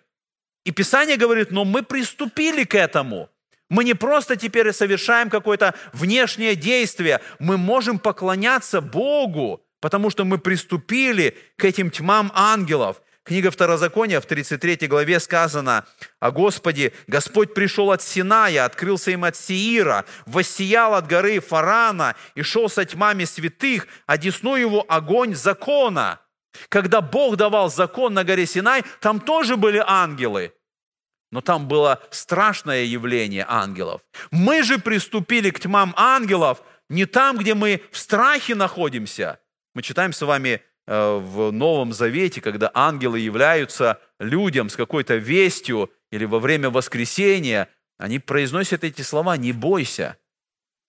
И 0.66 0.72
Писание 0.72 1.18
говорит, 1.18 1.52
но 1.52 1.66
мы 1.66 1.84
приступили 1.84 2.64
к 2.64 2.76
этому– 2.76 3.30
мы 3.70 3.84
не 3.84 3.94
просто 3.94 4.36
теперь 4.36 4.74
совершаем 4.74 5.30
какое-то 5.30 5.76
внешнее 5.94 6.56
действие, 6.56 7.22
мы 7.38 7.58
можем 7.58 8.00
поклоняться 8.00 8.82
Богу, 8.82 9.64
потому 9.80 10.10
что 10.10 10.26
мы 10.26 10.40
приступили 10.40 11.38
к 11.56 11.64
этим 11.66 11.92
тьмам 11.92 12.32
ангелов. 12.34 13.02
Книга 13.30 13.52
Второзакония 13.52 14.22
в 14.22 14.26
33 14.26 14.88
главе 14.88 15.20
сказано 15.20 15.86
о 16.20 16.32
Господе. 16.32 16.94
«Господь 17.06 17.54
пришел 17.54 17.92
от 17.92 18.02
Синая, 18.02 18.66
открылся 18.66 19.12
им 19.12 19.24
от 19.24 19.36
Сиира, 19.36 20.06
воссиял 20.26 20.96
от 20.96 21.06
горы 21.06 21.40
Фарана 21.40 22.16
и 22.34 22.42
шел 22.42 22.70
со 22.70 22.86
тьмами 22.86 23.26
святых, 23.26 23.86
а 24.08 24.18
десну 24.18 24.56
его 24.56 24.84
огонь 24.90 25.36
закона». 25.36 26.20
Когда 26.70 27.02
Бог 27.02 27.36
давал 27.36 27.70
закон 27.70 28.16
на 28.16 28.24
горе 28.24 28.48
Синай, 28.48 28.84
там 29.00 29.20
тоже 29.20 29.58
были 29.58 29.84
ангелы– 29.86 30.52
но 31.32 31.42
там 31.42 31.68
было 31.68 32.02
страшное 32.10 32.86
явление 32.86 33.46
ангелов. 33.48 34.02
Мы 34.32 34.64
же 34.64 34.80
приступили 34.80 35.52
к 35.52 35.60
тьмам 35.60 35.94
ангелов 35.96 36.64
не 36.90 37.06
там, 37.06 37.38
где 37.38 37.54
мы 37.54 37.84
в 37.92 38.00
страхе 38.00 38.56
находимся. 38.56 39.40
Мы 39.76 39.84
читаем 39.84 40.14
с 40.14 40.22
вами 40.24 40.64
в 40.90 41.52
Новом 41.52 41.94
Завете, 41.94 42.42
когда 42.42 42.72
ангелы 42.74 43.20
являются 43.20 44.00
людям 44.20 44.70
с 44.70 44.76
какой-то 44.76 45.18
вестью 45.18 45.92
или 46.12 46.26
во 46.26 46.40
время 46.40 46.72
воскресения, 46.72 47.70
они 48.00 48.18
произносят 48.18 48.84
эти 48.84 49.04
слова 49.04 49.38
«не 49.38 49.52
бойся». 49.52 50.18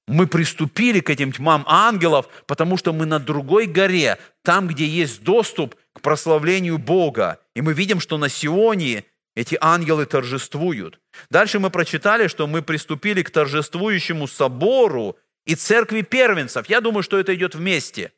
Мы 0.08 0.26
приступили 0.26 1.00
к 1.00 1.10
этим 1.10 1.32
тьмам 1.32 1.64
ангелов, 1.68 2.28
потому 2.46 2.76
что 2.78 2.92
мы 2.92 3.04
на 3.04 3.18
другой 3.18 3.66
горе, 3.66 4.18
там, 4.42 4.66
где 4.66 4.86
есть 4.86 5.22
доступ 5.22 5.76
к 5.92 6.00
прославлению 6.00 6.78
Бога. 6.78 7.38
И 7.54 7.60
мы 7.60 7.74
видим, 7.74 8.00
что 8.00 8.16
на 8.16 8.28
Сионе 8.28 9.04
эти 9.36 9.58
ангелы 9.60 10.06
торжествуют. 10.06 10.98
Дальше 11.30 11.58
мы 11.58 11.70
прочитали, 11.70 12.26
что 12.26 12.46
мы 12.46 12.62
приступили 12.62 13.22
к 13.22 13.30
торжествующему 13.30 14.26
собору 14.26 15.16
и 15.44 15.54
церкви 15.54 16.00
первенцев. 16.00 16.68
Я 16.68 16.80
думаю, 16.80 17.02
что 17.02 17.18
это 17.18 17.34
идет 17.34 17.54
вместе. 17.54 18.12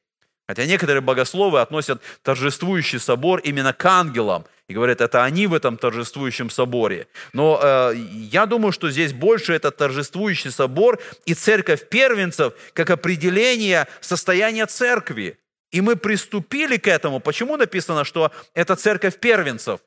Хотя 0.48 0.66
некоторые 0.66 1.00
богословы 1.00 1.60
относят 1.60 2.02
торжествующий 2.22 2.98
собор 2.98 3.40
именно 3.40 3.72
к 3.72 3.84
ангелам 3.84 4.44
и 4.68 4.74
говорят, 4.74 5.00
это 5.00 5.22
они 5.24 5.46
в 5.46 5.54
этом 5.54 5.76
торжествующем 5.76 6.50
соборе. 6.50 7.06
Но 7.32 7.60
э, 7.62 7.94
я 7.96 8.46
думаю, 8.46 8.72
что 8.72 8.90
здесь 8.90 9.12
больше 9.12 9.52
это 9.52 9.70
торжествующий 9.70 10.50
собор 10.50 11.00
и 11.26 11.34
церковь 11.34 11.88
первенцев 11.88 12.54
как 12.72 12.90
определение 12.90 13.86
состояния 14.00 14.66
церкви. 14.66 15.38
И 15.70 15.80
мы 15.80 15.96
приступили 15.96 16.76
к 16.76 16.86
этому. 16.86 17.20
Почему 17.20 17.56
написано, 17.56 18.04
что 18.04 18.30
это 18.54 18.76
церковь 18.76 19.18
первенцев? 19.18 19.80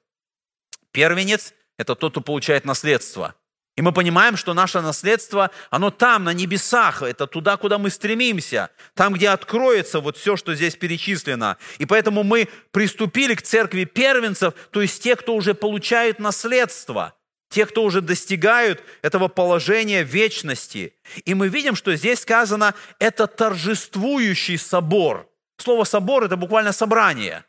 Первенец– 0.92 1.54
это 1.78 1.96
тот, 1.96 2.14
кто 2.14 2.22
получает 2.22 2.66
наследство. 2.66 3.36
И 3.76 3.82
мы 3.82 3.92
понимаем, 3.92 4.38
что 4.38 4.54
наше 4.54 4.80
наследство, 4.80 5.52
оно 5.70 5.92
там, 5.92 6.24
на 6.24 6.34
небесах, 6.34 7.02
это 7.02 7.28
туда, 7.28 7.58
куда 7.58 7.78
мы 7.78 7.90
стремимся, 7.90 8.70
там, 8.94 9.14
где 9.14 9.30
откроется 9.30 10.00
вот 10.00 10.16
все, 10.16 10.38
что 10.38 10.56
здесь 10.56 10.78
перечислено. 10.78 11.58
И 11.78 11.86
поэтому 11.86 12.24
мы 12.24 12.48
приступили 12.72 13.36
к 13.36 13.42
церкви 13.42 13.84
первенцев, 13.84 14.54
то 14.72 14.82
есть 14.82 15.04
те, 15.04 15.18
кто 15.18 15.36
уже 15.36 15.54
получают 15.54 16.20
наследство, 16.20 17.16
те, 17.50 17.66
кто 17.66 17.84
уже 17.84 18.00
достигают 18.00 18.82
этого 19.02 19.28
положения 19.28 20.04
вечности. 20.04 20.94
И 21.26 21.34
мы 21.34 21.50
видим, 21.50 21.76
что 21.76 21.94
здесь 21.98 22.22
сказано, 22.22 22.76
это 23.00 23.28
торжествующий 23.28 24.58
собор. 24.58 25.30
Слово 25.58 25.84
собор– 25.84 26.24
это 26.26 26.38
буквально 26.38 26.72
собрание. 26.72 27.44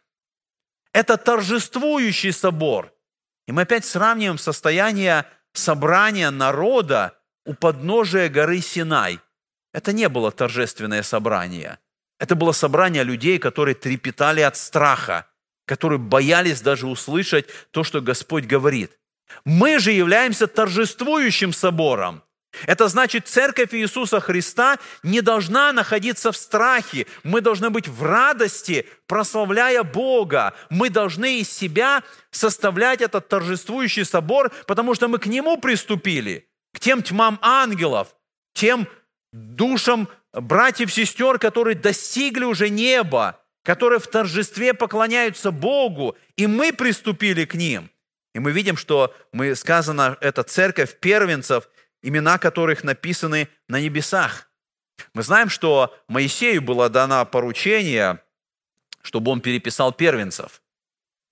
Это 0.93 1.17
торжествующий 1.17 2.33
собор. 2.33 2.93
И 3.47 3.53
мы 3.53 3.63
опять 3.63 3.85
сравниваем 3.85 4.39
состояние 4.39 5.25
собрание 5.57 6.31
народа 6.31 7.19
у 7.45 7.55
подножия 7.55 8.29
горы 8.29 8.61
Синай. 8.61 9.21
Это 9.73 9.93
не 9.93 10.09
было 10.09 10.31
торжественное 10.33 11.03
собрание. 11.03 11.79
Это 12.19 12.35
было 12.35 12.53
собрание 12.53 13.05
людей, 13.05 13.39
которые 13.39 13.75
трепетали 13.75 14.41
от 14.41 14.57
страха, 14.57 15.27
которые 15.67 15.99
боялись 15.99 16.61
даже 16.61 16.87
услышать 16.87 17.47
то, 17.71 17.85
что 17.85 18.01
Господь 18.01 18.45
говорит. 18.45 18.99
Мы 19.45 19.79
же 19.79 19.93
являемся 19.93 20.47
торжествующим 20.47 21.53
собором. 21.53 22.23
Это 22.67 22.89
значит, 22.89 23.29
церковь 23.29 23.75
Иисуса 23.75 24.21
Христа 24.21 24.79
не 25.03 25.21
должна 25.21 25.73
находиться 25.73 26.33
в 26.33 26.37
страхе. 26.37 27.07
Мы 27.23 27.41
должны 27.41 27.71
быть 27.71 27.89
в 27.89 28.03
радости, 28.03 28.89
прославляя 29.07 29.83
Бога. 29.83 30.55
Мы 30.71 30.91
должны 30.91 31.41
из 31.41 31.51
себя 31.51 32.03
составлять 32.31 33.03
этот 33.03 33.29
торжествующий 33.29 34.05
собор, 34.05 34.53
потому 34.67 34.95
что 34.95 35.09
мы 35.09 35.19
к 35.19 35.27
Нему 35.27 35.59
приступили, 35.59 36.49
к 36.73 36.81
тем 36.81 37.03
тьмам 37.03 37.39
ангелов, 37.43 38.09
тем 38.55 38.89
душам 39.33 40.09
братьев, 40.33 40.93
сестер, 40.93 41.39
которые 41.39 41.77
достигли 41.77 42.45
уже 42.45 42.69
неба, 42.71 43.41
которые 43.63 43.99
в 43.99 44.07
торжестве 44.07 44.75
поклоняются 44.75 45.51
Богу, 45.51 46.17
и 46.37 46.47
мы 46.47 46.73
приступили 46.73 47.45
к 47.45 47.55
ним. 47.55 47.91
И 48.35 48.39
мы 48.39 48.53
видим, 48.53 48.77
что 48.77 49.15
мы 49.33 49.55
сказано, 49.55 50.19
это 50.21 50.43
церковь 50.43 50.99
первенцев, 51.01 51.69
имена 52.07 52.39
которых 52.39 52.85
написаны 52.85 53.49
на 53.69 53.81
небесах. 53.81 54.49
Мы 55.13 55.23
знаем, 55.25 55.49
что 55.49 55.95
Моисею 56.09 56.63
было 56.63 56.89
дано 56.89 57.27
поручение, 57.27 58.21
чтобы 59.03 59.33
он 59.33 59.41
переписал 59.41 59.93
первенцев. 59.93 60.63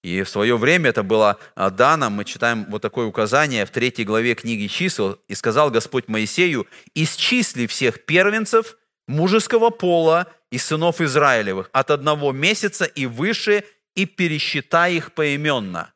И 0.02 0.22
в 0.22 0.28
свое 0.28 0.58
время 0.58 0.90
это 0.90 1.02
было 1.02 1.38
а, 1.54 1.70
дано, 1.70 2.10
мы 2.10 2.24
читаем 2.24 2.66
вот 2.68 2.82
такое 2.82 3.06
указание 3.06 3.64
в 3.64 3.70
третьей 3.70 4.04
главе 4.04 4.34
книги 4.34 4.66
чисел. 4.66 5.18
«И 5.28 5.34
сказал 5.34 5.70
Господь 5.70 6.08
Моисею, 6.08 6.66
исчисли 6.94 7.66
всех 7.66 8.04
первенцев 8.04 8.76
мужеского 9.06 9.70
пола 9.70 10.26
и 10.50 10.58
сынов 10.58 11.00
Израилевых 11.00 11.70
от 11.72 11.90
одного 11.90 12.32
месяца 12.32 12.84
и 12.84 13.06
выше, 13.06 13.64
и 13.94 14.06
пересчитай 14.06 14.94
их 14.94 15.12
поименно». 15.12 15.93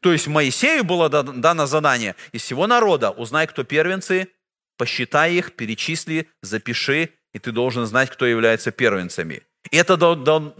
То 0.00 0.12
есть 0.12 0.26
Моисею 0.26 0.84
было 0.84 1.08
дано 1.08 1.66
задание 1.66 2.14
из 2.32 2.42
всего 2.42 2.66
народа, 2.66 3.10
узнай, 3.10 3.46
кто 3.46 3.64
первенцы, 3.64 4.28
посчитай 4.76 5.34
их, 5.34 5.52
перечисли, 5.52 6.28
запиши, 6.42 7.10
и 7.32 7.38
ты 7.38 7.52
должен 7.52 7.86
знать, 7.86 8.10
кто 8.10 8.26
является 8.26 8.70
первенцами. 8.70 9.42
И 9.70 9.76
это 9.76 9.96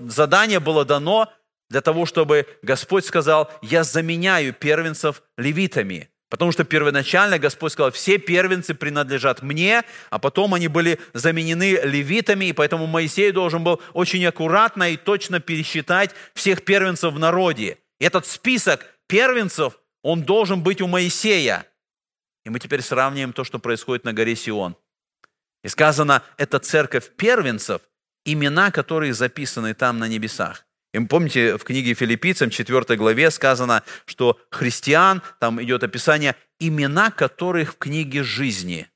задание 0.08 0.60
было 0.60 0.84
дано 0.84 1.32
для 1.70 1.80
того, 1.80 2.06
чтобы 2.06 2.46
Господь 2.62 3.04
сказал, 3.04 3.50
я 3.62 3.84
заменяю 3.84 4.52
первенцев 4.52 5.22
левитами. 5.36 6.08
Потому 6.30 6.50
что 6.50 6.64
первоначально 6.64 7.38
Господь 7.38 7.72
сказал, 7.72 7.92
все 7.92 8.18
первенцы 8.18 8.74
принадлежат 8.74 9.42
мне, 9.42 9.82
а 10.10 10.18
потом 10.18 10.54
они 10.54 10.66
были 10.66 10.98
заменены 11.12 11.78
левитами, 11.84 12.46
и 12.46 12.52
поэтому 12.52 12.86
Моисей 12.86 13.30
должен 13.30 13.62
был 13.62 13.80
очень 13.92 14.24
аккуратно 14.26 14.90
и 14.90 14.96
точно 14.96 15.38
пересчитать 15.38 16.10
всех 16.34 16.64
первенцев 16.64 17.12
в 17.12 17.18
народе. 17.18 17.78
И 18.00 18.04
этот 18.04 18.26
список 18.26 18.84
первенцев, 19.06 19.78
он 20.02 20.22
должен 20.22 20.62
быть 20.62 20.80
у 20.80 20.86
Моисея. 20.86 21.66
И 22.44 22.50
мы 22.50 22.58
теперь 22.58 22.82
сравниваем 22.82 23.32
то, 23.32 23.44
что 23.44 23.58
происходит 23.58 24.04
на 24.04 24.12
горе 24.12 24.36
Сион. 24.36 24.76
И 25.62 25.68
сказано, 25.68 26.22
это 26.36 26.58
церковь 26.58 27.10
первенцев, 27.16 27.80
имена, 28.24 28.70
которые 28.70 29.14
записаны 29.14 29.74
там 29.74 29.98
на 29.98 30.08
небесах. 30.08 30.66
И 30.92 31.00
помните, 31.00 31.56
в 31.56 31.64
книге 31.64 31.94
Филиппийцам, 31.94 32.50
4 32.50 32.96
главе 32.96 33.30
сказано, 33.30 33.82
что 34.04 34.38
христиан, 34.50 35.22
там 35.40 35.60
идет 35.62 35.82
описание, 35.82 36.36
имена 36.60 37.10
которых 37.10 37.74
в 37.74 37.78
книге 37.78 38.22
жизни. 38.22 38.88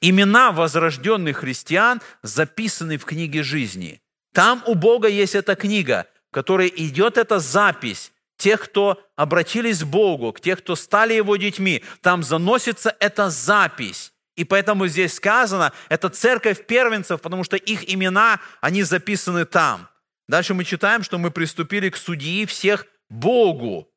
Имена 0.00 0.52
возрожденных 0.52 1.38
христиан 1.38 2.00
записаны 2.22 2.96
в 2.96 3.04
книге 3.04 3.42
жизни. 3.42 4.00
Там 4.32 4.62
у 4.66 4.74
Бога 4.74 5.08
есть 5.08 5.34
эта 5.34 5.54
книга, 5.54 6.06
в 6.30 6.34
которой 6.34 6.72
идет 6.74 7.18
эта 7.18 7.38
запись 7.38 8.12
тех, 8.36 8.60
кто 8.60 9.02
обратились 9.16 9.82
к 9.82 9.86
Богу, 9.86 10.32
к 10.32 10.40
тех, 10.40 10.58
кто 10.58 10.76
стали 10.76 11.14
Его 11.14 11.36
детьми, 11.36 11.82
там 12.00 12.22
заносится 12.22 12.94
эта 13.00 13.30
запись. 13.30 14.12
И 14.36 14.44
поэтому 14.44 14.86
здесь 14.86 15.14
сказано, 15.14 15.72
это 15.88 16.10
церковь 16.10 16.66
первенцев, 16.66 17.20
потому 17.22 17.42
что 17.42 17.56
их 17.56 17.90
имена, 17.90 18.40
они 18.60 18.82
записаны 18.82 19.46
там. 19.46 19.88
Дальше 20.28 20.54
мы 20.54 20.64
читаем, 20.64 21.02
что 21.02 21.18
мы 21.18 21.30
приступили 21.30 21.88
к 21.88 21.96
судьи 21.96 22.44
всех 22.44 22.86
Богу. 23.08 23.88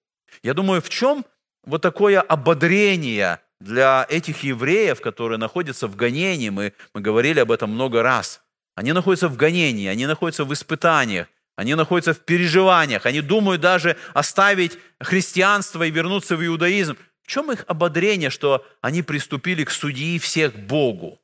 Я 0.43 0.53
думаю, 0.53 0.81
в 0.81 0.89
чем 0.89 1.25
вот 1.65 1.81
такое 1.81 2.21
ободрение 2.21 3.41
для 3.59 4.05
этих 4.09 4.43
евреев, 4.43 5.01
которые 5.01 5.37
находятся 5.37 5.87
в 5.87 5.95
гонении, 5.95 6.49
мы, 6.49 6.73
мы 6.93 7.01
говорили 7.01 7.39
об 7.39 7.51
этом 7.51 7.71
много 7.71 8.01
раз. 8.01 8.41
Они 8.75 8.93
находятся 8.93 9.27
в 9.27 9.35
гонении, 9.35 9.87
они 9.87 10.05
находятся 10.05 10.45
в 10.45 10.53
испытаниях. 10.53 11.27
Они 11.59 11.75
находятся 11.75 12.13
в 12.13 12.19
переживаниях, 12.19 13.05
они 13.05 13.19
думают 13.19 13.59
даже 13.59 13.97
оставить 14.13 14.77
христианство 15.01 15.83
и 15.83 15.91
вернуться 15.91 16.37
в 16.37 16.45
иудаизм. 16.45 16.95
В 17.21 17.27
чем 17.27 17.51
их 17.51 17.65
ободрение, 17.67 18.29
что 18.29 18.65
они 18.79 19.01
приступили 19.01 19.65
к 19.65 19.71
судьи 19.71 20.19
всех 20.19 20.55
Богу? 20.55 21.19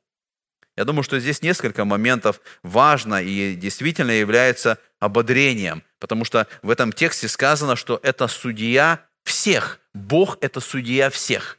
Я 0.76 0.84
думаю, 0.84 1.04
что 1.04 1.18
здесь 1.20 1.40
несколько 1.40 1.86
моментов 1.86 2.42
важно 2.62 3.22
и 3.22 3.54
действительно 3.54 4.10
является 4.10 4.78
ободрением, 5.00 5.82
потому 6.00 6.26
что 6.26 6.46
в 6.60 6.68
этом 6.68 6.92
тексте 6.92 7.28
сказано, 7.28 7.74
что 7.74 7.98
это 8.02 8.28
судья 8.28 9.06
всех. 9.24 9.80
Бог– 9.94 10.36
это 10.42 10.60
судья 10.60 11.08
всех. 11.08 11.56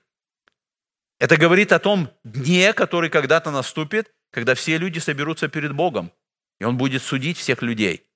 Это 1.20 1.36
говорит 1.36 1.72
о 1.72 1.80
том 1.80 2.12
дне, 2.24 2.74
который 2.74 3.10
когда-то 3.10 3.50
наступит, 3.50 4.14
когда 4.30 4.54
все 4.54 4.78
люди 4.78 5.00
соберутся 5.00 5.48
перед 5.48 5.74
Богом, 5.74 6.12
и 6.60 6.64
Он 6.64 6.78
будет 6.78 7.02
судить 7.02 7.40
всех 7.40 7.64
людей. 7.64 8.07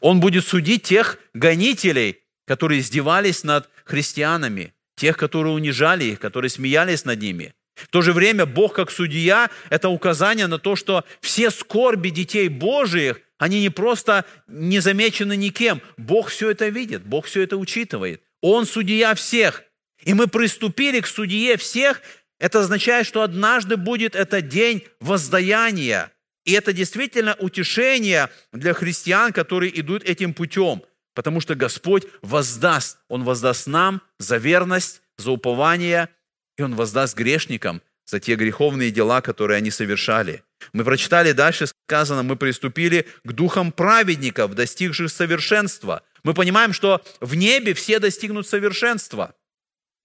Он 0.00 0.20
будет 0.20 0.46
судить 0.46 0.84
тех 0.84 1.18
гонителей, 1.34 2.18
которые 2.46 2.80
издевались 2.80 3.44
над 3.44 3.68
христианами, 3.84 4.74
тех, 4.96 5.16
которые 5.16 5.54
унижали 5.54 6.04
их, 6.04 6.20
которые 6.20 6.50
смеялись 6.50 7.04
над 7.04 7.20
ними. 7.20 7.54
В 7.74 7.88
то 7.88 8.02
же 8.02 8.12
время 8.12 8.46
Бог 8.46 8.74
как 8.74 8.90
судья– 8.90 9.50
это 9.70 9.88
указание 9.88 10.46
на 10.46 10.58
то, 10.58 10.76
что 10.76 11.04
все 11.20 11.50
скорби 11.50 12.10
детей 12.10 12.48
Божиих, 12.48 13.20
они 13.38 13.60
не 13.60 13.70
просто 13.70 14.26
не 14.48 14.80
замечены 14.80 15.36
никем. 15.36 15.80
Бог 15.96 16.28
все 16.28 16.50
это 16.50 16.68
видит, 16.68 17.02
Бог 17.02 17.26
все 17.26 17.42
это 17.42 17.56
учитывает. 17.56 18.22
Он 18.42 18.66
судья 18.66 19.14
всех. 19.14 19.64
И 20.04 20.14
мы 20.14 20.26
приступили 20.26 21.00
к 21.00 21.06
судье 21.06 21.56
всех. 21.56 22.02
Это 22.38 22.60
означает, 22.60 23.06
что 23.06 23.22
однажды 23.22 23.76
будет 23.76 24.14
этот 24.14 24.48
день 24.48 24.84
воздаяния. 25.00 26.10
И 26.44 26.52
это 26.52 26.72
действительно 26.72 27.36
утешение 27.38 28.30
для 28.52 28.72
христиан, 28.74 29.32
которые 29.32 29.78
идут 29.78 30.04
этим 30.04 30.34
путем, 30.34 30.82
потому 31.14 31.40
что 31.40 31.54
Господь 31.54 32.06
воздаст. 32.22 32.98
Он 33.08 33.24
воздаст 33.24 33.66
нам 33.66 34.00
за 34.18 34.38
верность, 34.38 35.02
за 35.18 35.30
упование, 35.30 36.08
и 36.56 36.62
Он 36.62 36.74
воздаст 36.74 37.16
грешникам 37.16 37.82
за 38.06 38.20
те 38.20 38.34
греховные 38.34 38.90
дела, 38.90 39.20
которые 39.20 39.58
они 39.58 39.70
совершали. 39.70 40.42
Мы 40.72 40.84
прочитали 40.84 41.32
дальше, 41.32 41.66
сказано, 41.86 42.22
мы 42.22 42.36
приступили 42.36 43.06
к 43.24 43.32
духам 43.32 43.70
праведников, 43.72 44.54
достигших 44.54 45.10
совершенства. 45.10 46.02
Мы 46.24 46.34
понимаем, 46.34 46.72
что 46.72 47.02
в 47.20 47.34
небе 47.34 47.72
все 47.72 47.98
достигнут 47.98 48.46
совершенства. 48.48 49.34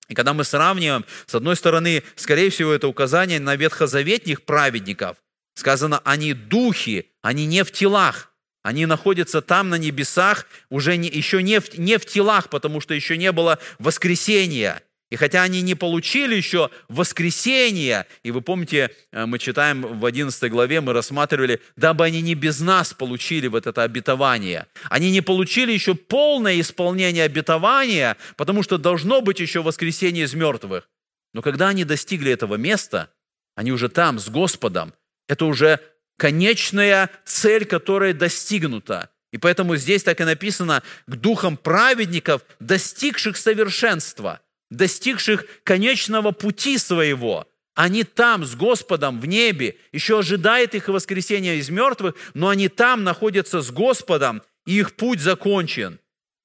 И 0.08 0.13
когда 0.13 0.34
мы 0.34 0.43
сравниваем, 0.43 1.04
с 1.26 1.34
одной 1.34 1.56
стороны, 1.56 2.04
скорее 2.15 2.52
всего, 2.52 2.71
это 2.71 2.88
указание 2.88 3.39
на 3.39 3.56
ветхозаветних 3.56 4.43
праведников, 4.43 5.17
Сказано, 5.56 6.02
они 6.04 6.34
духи, 6.34 7.12
они 7.22 7.46
не 7.46 7.63
в 7.63 7.72
телах. 7.72 8.32
Они 8.62 8.86
находятся 8.88 9.41
там 9.41 9.70
на 9.70 9.76
небесах, 9.76 10.48
уже 10.70 10.98
не, 10.98 11.08
еще 11.08 11.44
не 11.44 11.60
в, 11.60 11.78
не 11.78 11.98
в 11.98 12.06
телах, 12.06 12.50
потому 12.50 12.82
что 12.82 12.96
еще 12.96 13.15
не 13.15 13.32
было 13.32 13.60
воскресения. 13.78 14.82
И 15.12 15.18
хотя 15.18 15.44
они 15.44 15.62
не 15.62 15.76
получили 15.76 16.36
еще 16.36 16.72
воскресения, 16.89 18.08
и 18.24 18.32
вы 18.32 18.41
помните, 18.41 18.89
э, 19.12 19.28
мы 19.28 19.38
читаем 19.38 19.84
в 20.00 20.04
11 20.04 20.52
главе, 20.52 20.82
мы 20.82 20.94
рассматривали, 20.94 21.62
дабы 21.76 22.06
они 22.06 22.22
не 22.22 22.34
без 22.34 22.60
нас 22.60 22.94
получили 22.94 23.48
вот 23.48 23.68
это 23.68 23.84
обетование. 23.84 24.65
Они 24.89 25.12
не 25.12 25.22
получили 25.22 25.72
еще 25.72 25.94
полное 25.94 26.60
исполнение 26.60 27.24
обетования, 27.24 28.18
потому 28.36 28.63
что 28.63 28.80
должно 28.80 29.22
быть 29.22 29.39
еще 29.39 29.62
воскресение 29.62 30.26
из 30.26 30.34
мертвых. 30.34 30.89
Но 31.34 31.44
когда 31.44 31.68
они 31.68 31.84
достигли 31.84 32.32
этого 32.32 32.56
места, 32.56 33.12
они 33.56 33.72
уже 33.72 33.89
там, 33.89 34.18
с 34.18 34.28
Господом, 34.28 34.94
это 35.28 35.46
уже 35.46 35.80
конечная 36.18 37.10
цель, 37.26 37.66
которая 37.66 38.14
достигнута. 38.14 39.10
И 39.32 39.38
поэтому 39.38 39.76
здесь 39.76 40.04
так 40.04 40.22
и 40.22 40.24
написано 40.24 40.82
к 41.08 41.16
духам 41.16 41.58
праведников, 41.58 42.44
достигших 42.60 43.36
совершенства, 43.36 44.40
достигших 44.70 45.46
конечного 45.64 46.32
пути 46.32 46.78
своего. 46.78 47.48
Они 47.74 48.06
там 48.06 48.46
с 48.46 48.56
Господом 48.56 49.20
в 49.20 49.26
небе, 49.26 49.76
еще 49.92 50.20
ожидает 50.20 50.74
их 50.74 50.88
воскресения 50.88 51.56
из 51.56 51.70
мертвых, 51.70 52.16
но 52.34 52.48
они 52.48 52.70
там 52.70 53.04
находятся 53.04 53.62
с 53.62 53.70
Господом, 53.72 54.42
и 54.66 54.80
их 54.80 54.96
путь 54.96 55.20
закончен. 55.20 56.00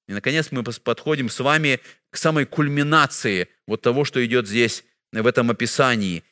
И, 0.08 0.12
наконец, 0.12 0.48
мы 0.50 0.64
подходим 0.64 1.30
с 1.30 1.38
вами 1.38 1.80
к 2.10 2.16
самой 2.16 2.44
кульминации 2.46 3.48
вот 3.68 3.82
того, 3.82 4.04
что 4.04 4.24
идет 4.26 4.48
здесь 4.48 4.84
в 5.12 5.24
этом 5.24 5.52
описании. 5.52 6.24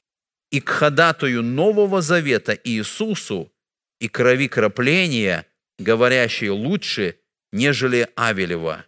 «И 0.51 0.61
к 0.61 0.69
ходатую 0.71 1.43
Нового 1.43 2.01
Завета 2.01 2.59
Иисусу 2.65 3.53
и 4.01 4.09
крови 4.09 4.49
крапления, 4.49 5.47
говорящей 5.79 6.49
лучше, 6.49 7.19
нежели 7.53 8.09
Авелева». 8.17 8.87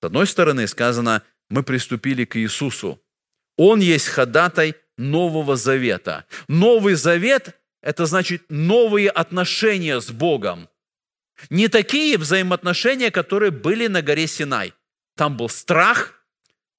С 0.00 0.04
одной 0.04 0.26
стороны 0.26 0.66
сказано, 0.66 1.22
мы 1.48 1.62
приступили 1.62 2.24
к 2.24 2.36
Иисусу. 2.36 3.00
Он 3.56 3.80
есть 3.80 4.08
ходатай 4.08 4.74
Нового 4.96 5.56
Завета. 5.56 6.26
Новый 6.48 6.94
Завет– 6.94 7.60
это 7.82 8.06
значит 8.06 8.42
новые 8.48 9.10
отношения 9.10 10.00
с 10.00 10.10
Богом. 10.10 10.68
Не 11.50 11.68
такие 11.68 12.18
взаимоотношения, 12.18 13.10
которые 13.10 13.50
были 13.50 13.86
на 13.86 14.02
горе 14.02 14.26
Синай. 14.26 14.74
Там 15.16 15.36
был 15.36 15.48
страх, 15.48 16.24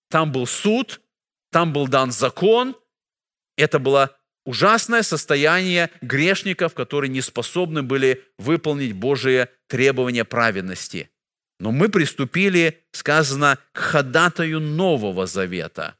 там 0.10 0.32
был 0.32 0.48
суд, 0.48 1.02
там 1.52 1.74
был 1.74 1.88
дан 1.88 2.12
закон. 2.12 2.76
Это 3.58 3.80
было 3.80 4.16
ужасное 4.46 5.04
состояние 5.04 5.90
грешников, 6.02 6.74
которые 6.74 7.10
не 7.10 7.22
способны 7.22 7.84
были 7.84 8.24
выполнить 8.38 8.94
Божие 8.94 9.50
требования 9.68 10.26
праведности. 10.26 11.10
Но 11.60 11.72
мы 11.72 11.90
приступили, 11.90 12.84
сказано, 12.92 13.58
к 13.72 13.80
ходатаю 13.80 14.60
Нового 14.60 15.28
Завета. 15.28 15.96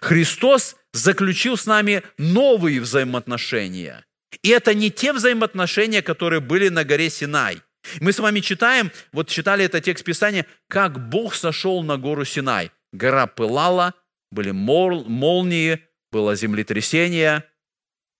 Христос 0.00 0.76
заключил 0.92 1.56
с 1.56 1.66
нами 1.66 2.02
новые 2.18 2.80
взаимоотношения. 2.80 4.04
И 4.42 4.48
это 4.48 4.74
не 4.74 4.90
те 4.90 5.12
взаимоотношения, 5.12 6.02
которые 6.02 6.40
были 6.40 6.68
на 6.68 6.84
горе 6.84 7.10
Синай– 7.10 7.62
мы 8.00 8.12
с 8.12 8.18
вами 8.18 8.40
читаем, 8.40 8.90
вот 9.12 9.28
читали 9.28 9.64
это 9.64 9.80
текст 9.80 10.04
Писания, 10.04 10.46
как 10.68 11.08
Бог 11.08 11.34
сошел 11.34 11.82
на 11.82 11.96
гору 11.96 12.24
Синай. 12.24 12.70
Гора 12.92 13.26
пылала, 13.26 13.94
были 14.30 14.50
молнии, 14.50 15.80
было 16.12 16.36
землетрясение. 16.36 17.44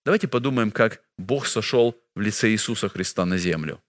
Давайте 0.05 0.27
подумаем, 0.27 0.73
как 0.73 1.03
Бог 1.19 1.47
сошел 1.47 1.97
в 2.17 2.21
лице 2.21 2.51
Иисуса 2.51 2.89
Христа 2.89 3.25
на 3.25 3.39
землю. 3.39 3.81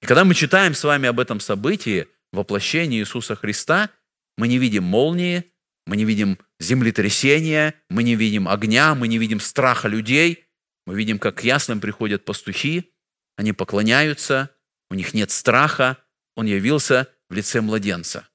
И 0.00 0.06
когда 0.06 0.24
мы 0.24 0.34
читаем 0.34 0.74
с 0.74 0.84
вами 0.84 1.08
об 1.08 1.20
этом 1.20 1.40
событии, 1.40 2.06
воплощении 2.32 3.00
Иисуса 3.00 3.34
Христа, 3.34 3.90
мы 4.36 4.48
не 4.48 4.58
видим 4.58 4.84
молнии, 4.84 5.44
мы 5.86 5.96
не 5.96 6.04
видим 6.04 6.38
землетрясения, 6.60 7.74
мы 7.90 8.02
не 8.02 8.14
видим 8.14 8.48
огня, 8.48 8.94
мы 8.94 9.08
не 9.08 9.18
видим 9.18 9.40
страха 9.40 9.88
людей, 9.88 10.44
мы 10.86 10.94
видим, 10.94 11.18
как 11.18 11.36
к 11.36 11.42
яслям 11.42 11.80
приходят 11.80 12.24
пастухи, 12.24 12.92
они 13.36 13.52
поклоняются, 13.52 14.50
у 14.90 14.94
них 14.94 15.14
нет 15.14 15.30
страха, 15.30 15.98
он 16.36 16.46
явился 16.46 17.08
в 17.28 17.34
лице 17.34 17.60
младенца. 17.60 18.28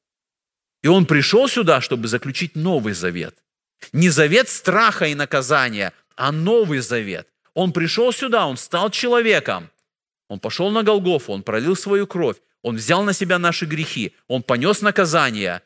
И 0.82 0.88
он 0.88 1.06
пришел 1.06 1.48
сюда, 1.48 1.80
чтобы 1.80 2.08
заключить 2.08 2.56
новый 2.56 2.94
завет. 2.94 3.44
Не 3.92 4.10
завет 4.10 4.50
страха 4.50 5.06
и 5.06 5.16
наказания, 5.16 5.94
а 6.16 6.32
новый 6.32 6.80
завет. 6.80 7.28
Он 7.54 7.72
пришел 7.72 8.12
сюда, 8.12 8.48
он 8.48 8.58
стал 8.58 8.90
человеком. 8.90 9.70
Он 10.28 10.40
пошел 10.40 10.72
на 10.72 10.84
Голгофу, 10.84 11.34
он 11.34 11.44
пролил 11.44 11.76
свою 11.76 12.08
кровь, 12.08 12.38
он 12.62 12.78
взял 12.78 13.04
на 13.04 13.14
себя 13.14 13.38
наши 13.40 13.66
грехи, 13.66 14.16
он 14.28 14.42
понес 14.42 14.82
наказание, 14.82 15.62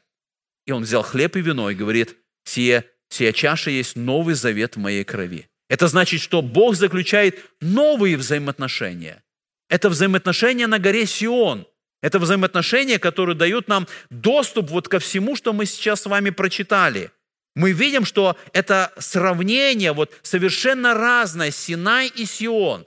и 0.65 0.71
он 0.71 0.83
взял 0.83 1.03
хлеб 1.03 1.35
и 1.37 1.41
вино 1.41 1.69
и 1.69 1.75
говорит, 1.75 2.17
сия, 2.43 2.83
сия 3.09 3.31
чаша 3.31 3.69
есть 3.69 3.95
новый 3.95 4.35
завет 4.35 4.75
в 4.75 4.79
моей 4.79 5.03
крови. 5.03 5.47
Это 5.69 5.87
значит, 5.87 6.21
что 6.21 6.41
Бог 6.41 6.75
заключает 6.75 7.45
новые 7.61 8.17
взаимоотношения. 8.17 9.23
Это 9.69 9.89
взаимоотношения 9.89 10.67
на 10.67 10.79
горе 10.79 11.05
Сион. 11.05 11.67
Это 12.01 12.19
взаимоотношения, 12.19 12.99
которые 12.99 13.35
дают 13.35 13.67
нам 13.67 13.87
доступ 14.09 14.69
вот 14.69 14.87
ко 14.87 14.99
всему, 14.99 15.35
что 15.35 15.51
мы 15.51 15.65
сейчас 15.65 16.01
с 16.01 16.05
вами 16.05 16.29
прочитали. 16.29 17.11
Мы 17.57 17.71
видим, 17.71 18.05
что 18.05 18.37
это 18.53 18.93
сравнение 18.99 19.91
вот 19.91 20.13
совершенно 20.21 20.93
разное 20.93 21.51
Синай 21.51 22.07
и 22.07 22.25
Сион. 22.25 22.85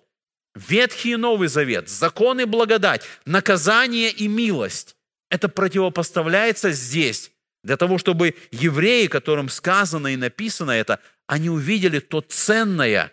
Ветхий 0.54 1.12
и 1.12 1.16
Новый 1.16 1.48
Завет, 1.48 1.88
закон 1.88 2.40
и 2.40 2.44
благодать, 2.44 3.02
наказание 3.24 4.10
и 4.10 4.28
милость. 4.28 4.96
Это 5.30 5.48
противопоставляется 5.48 6.72
здесь, 6.72 7.30
для 7.62 7.76
того, 7.76 7.98
чтобы 7.98 8.36
евреи, 8.50 9.06
которым 9.06 9.48
сказано 9.48 10.08
и 10.08 10.16
написано 10.16 10.70
это, 10.70 11.00
они 11.26 11.50
увидели 11.50 11.98
то 12.00 12.20
ценное, 12.20 13.12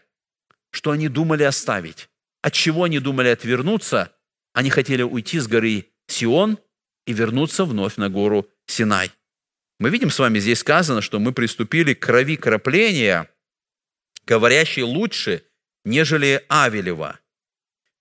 что 0.71 0.91
они 0.91 1.09
думали 1.09 1.43
оставить 1.43 2.07
от 2.47 2.53
чего 2.53 2.85
они 2.85 2.99
думали 2.99 3.27
отвернуться, 3.27 4.13
они 4.53 4.69
хотели 4.69 5.03
уйти 5.03 5.39
с 5.39 5.47
горы 5.47 5.91
Сион 6.07 6.57
и 7.05 7.11
вернуться 7.11 7.65
вновь 7.65 7.97
на 7.97 8.09
гору 8.09 8.47
Синай. 8.67 9.11
Мы 9.79 9.89
видим 9.89 10.09
с 10.09 10.17
вами 10.17 10.39
здесь 10.39 10.59
сказано, 10.59 11.01
что 11.01 11.19
мы 11.19 11.33
приступили 11.33 11.93
к 11.93 11.99
крови 11.99 12.35
крапления, 12.35 13.29
говорящей 14.25 14.81
лучше, 14.81 15.43
нежели 15.85 16.43
Авелева. 16.49 17.19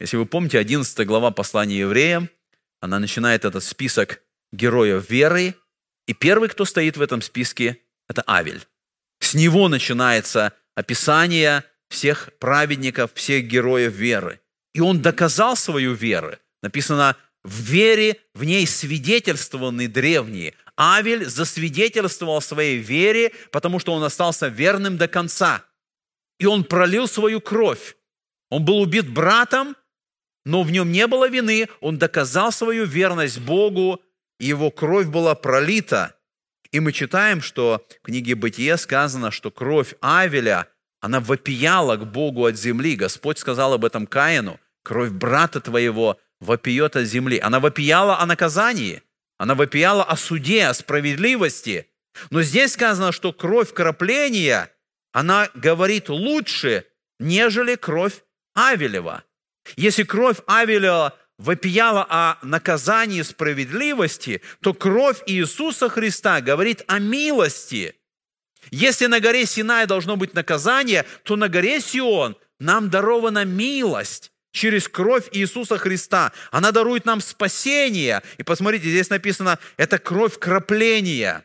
Если 0.00 0.16
вы 0.16 0.26
помните, 0.26 0.58
11 0.58 1.06
глава 1.06 1.30
послания 1.30 1.78
евреям, 1.80 2.30
она 2.80 2.98
начинает 2.98 3.44
этот 3.44 3.62
список 3.62 4.22
героев 4.52 5.10
веры, 5.10 5.54
и 6.06 6.14
первый, 6.14 6.48
кто 6.48 6.64
стоит 6.64 6.96
в 6.96 7.02
этом 7.02 7.20
списке, 7.20 7.78
это 8.08 8.22
Авель. 8.26 8.66
С 9.20 9.34
него 9.34 9.68
начинается 9.68 10.52
описание 10.74 11.64
всех 11.88 12.30
праведников, 12.38 13.12
всех 13.14 13.44
героев 13.44 13.92
веры. 13.92 14.40
И 14.74 14.80
он 14.80 15.02
доказал 15.02 15.56
свою 15.56 15.94
веру. 15.94 16.36
Написано, 16.62 17.16
в 17.42 17.60
вере 17.60 18.20
в 18.34 18.44
ней 18.44 18.66
свидетельствованы 18.66 19.88
древние. 19.88 20.54
Авель 20.78 21.24
засвидетельствовал 21.24 22.40
своей 22.40 22.78
вере, 22.78 23.32
потому 23.50 23.78
что 23.78 23.92
он 23.92 24.02
остался 24.02 24.48
верным 24.48 24.98
до 24.98 25.08
конца. 25.08 25.64
И 26.38 26.46
он 26.46 26.64
пролил 26.64 27.08
свою 27.08 27.40
кровь. 27.40 27.96
Он 28.50 28.64
был 28.64 28.80
убит 28.80 29.08
братом, 29.08 29.74
но 30.44 30.62
в 30.62 30.70
нем 30.70 30.92
не 30.92 31.06
было 31.06 31.28
вины. 31.28 31.68
Он 31.80 31.98
доказал 31.98 32.52
свою 32.52 32.84
верность 32.84 33.40
Богу, 33.40 34.02
и 34.38 34.46
его 34.46 34.70
кровь 34.70 35.06
была 35.06 35.34
пролита. 35.34 36.14
И 36.72 36.80
мы 36.80 36.92
читаем, 36.92 37.40
что 37.40 37.86
в 38.02 38.06
книге 38.06 38.34
Бытия 38.34 38.76
сказано, 38.76 39.30
что 39.30 39.50
кровь 39.50 39.94
Авеля– 40.00 40.68
она 41.06 41.20
вопияла 41.20 41.96
к 41.96 42.04
Богу 42.04 42.46
от 42.46 42.58
земли. 42.58 42.96
Господь 42.96 43.38
сказал 43.38 43.74
об 43.74 43.84
этом 43.84 44.06
Каину. 44.06 44.58
Кровь 44.82 45.10
брата 45.10 45.60
твоего 45.60 46.18
вопиет 46.40 46.96
от 46.96 47.06
земли. 47.06 47.38
Она 47.38 47.60
вопияла 47.60 48.18
о 48.18 48.26
наказании. 48.26 49.02
Она 49.38 49.54
вопияла 49.54 50.04
о 50.04 50.16
суде, 50.16 50.66
о 50.66 50.74
справедливости. 50.74 51.90
Но 52.30 52.42
здесь 52.42 52.72
сказано, 52.72 53.12
что 53.12 53.32
кровь 53.32 53.72
крапления, 53.72 54.70
она 55.12 55.50
говорит 55.54 56.08
лучше, 56.08 56.86
нежели 57.18 57.74
кровь 57.74 58.22
Авелева. 58.54 59.24
Если 59.76 60.04
кровь 60.04 60.38
Авелева 60.46 61.18
вопияла 61.38 62.06
о 62.08 62.38
наказании 62.42 63.22
справедливости, 63.22 64.40
то 64.60 64.72
кровь 64.72 65.22
Иисуса 65.26 65.88
Христа 65.88 66.40
говорит 66.40 66.82
о 66.86 66.98
милости– 66.98 67.94
если 68.70 69.06
на 69.06 69.20
горе 69.20 69.46
Синай 69.46 69.86
должно 69.86 70.16
быть 70.16 70.34
наказание, 70.34 71.04
то 71.22 71.36
на 71.36 71.48
горе 71.48 71.80
Сион 71.80 72.36
нам 72.58 72.90
дарована 72.90 73.44
милость 73.44 74.32
через 74.56 74.88
кровь 74.88 75.28
Иисуса 75.32 75.76
Христа. 75.76 76.32
Она 76.50 76.72
дарует 76.72 77.04
нам 77.04 77.20
спасение. 77.20 78.22
И 78.38 78.42
посмотрите, 78.42 78.88
здесь 78.88 79.10
написано, 79.10 79.58
это 79.76 79.98
кровь 79.98 80.38
крапления. 80.38 81.44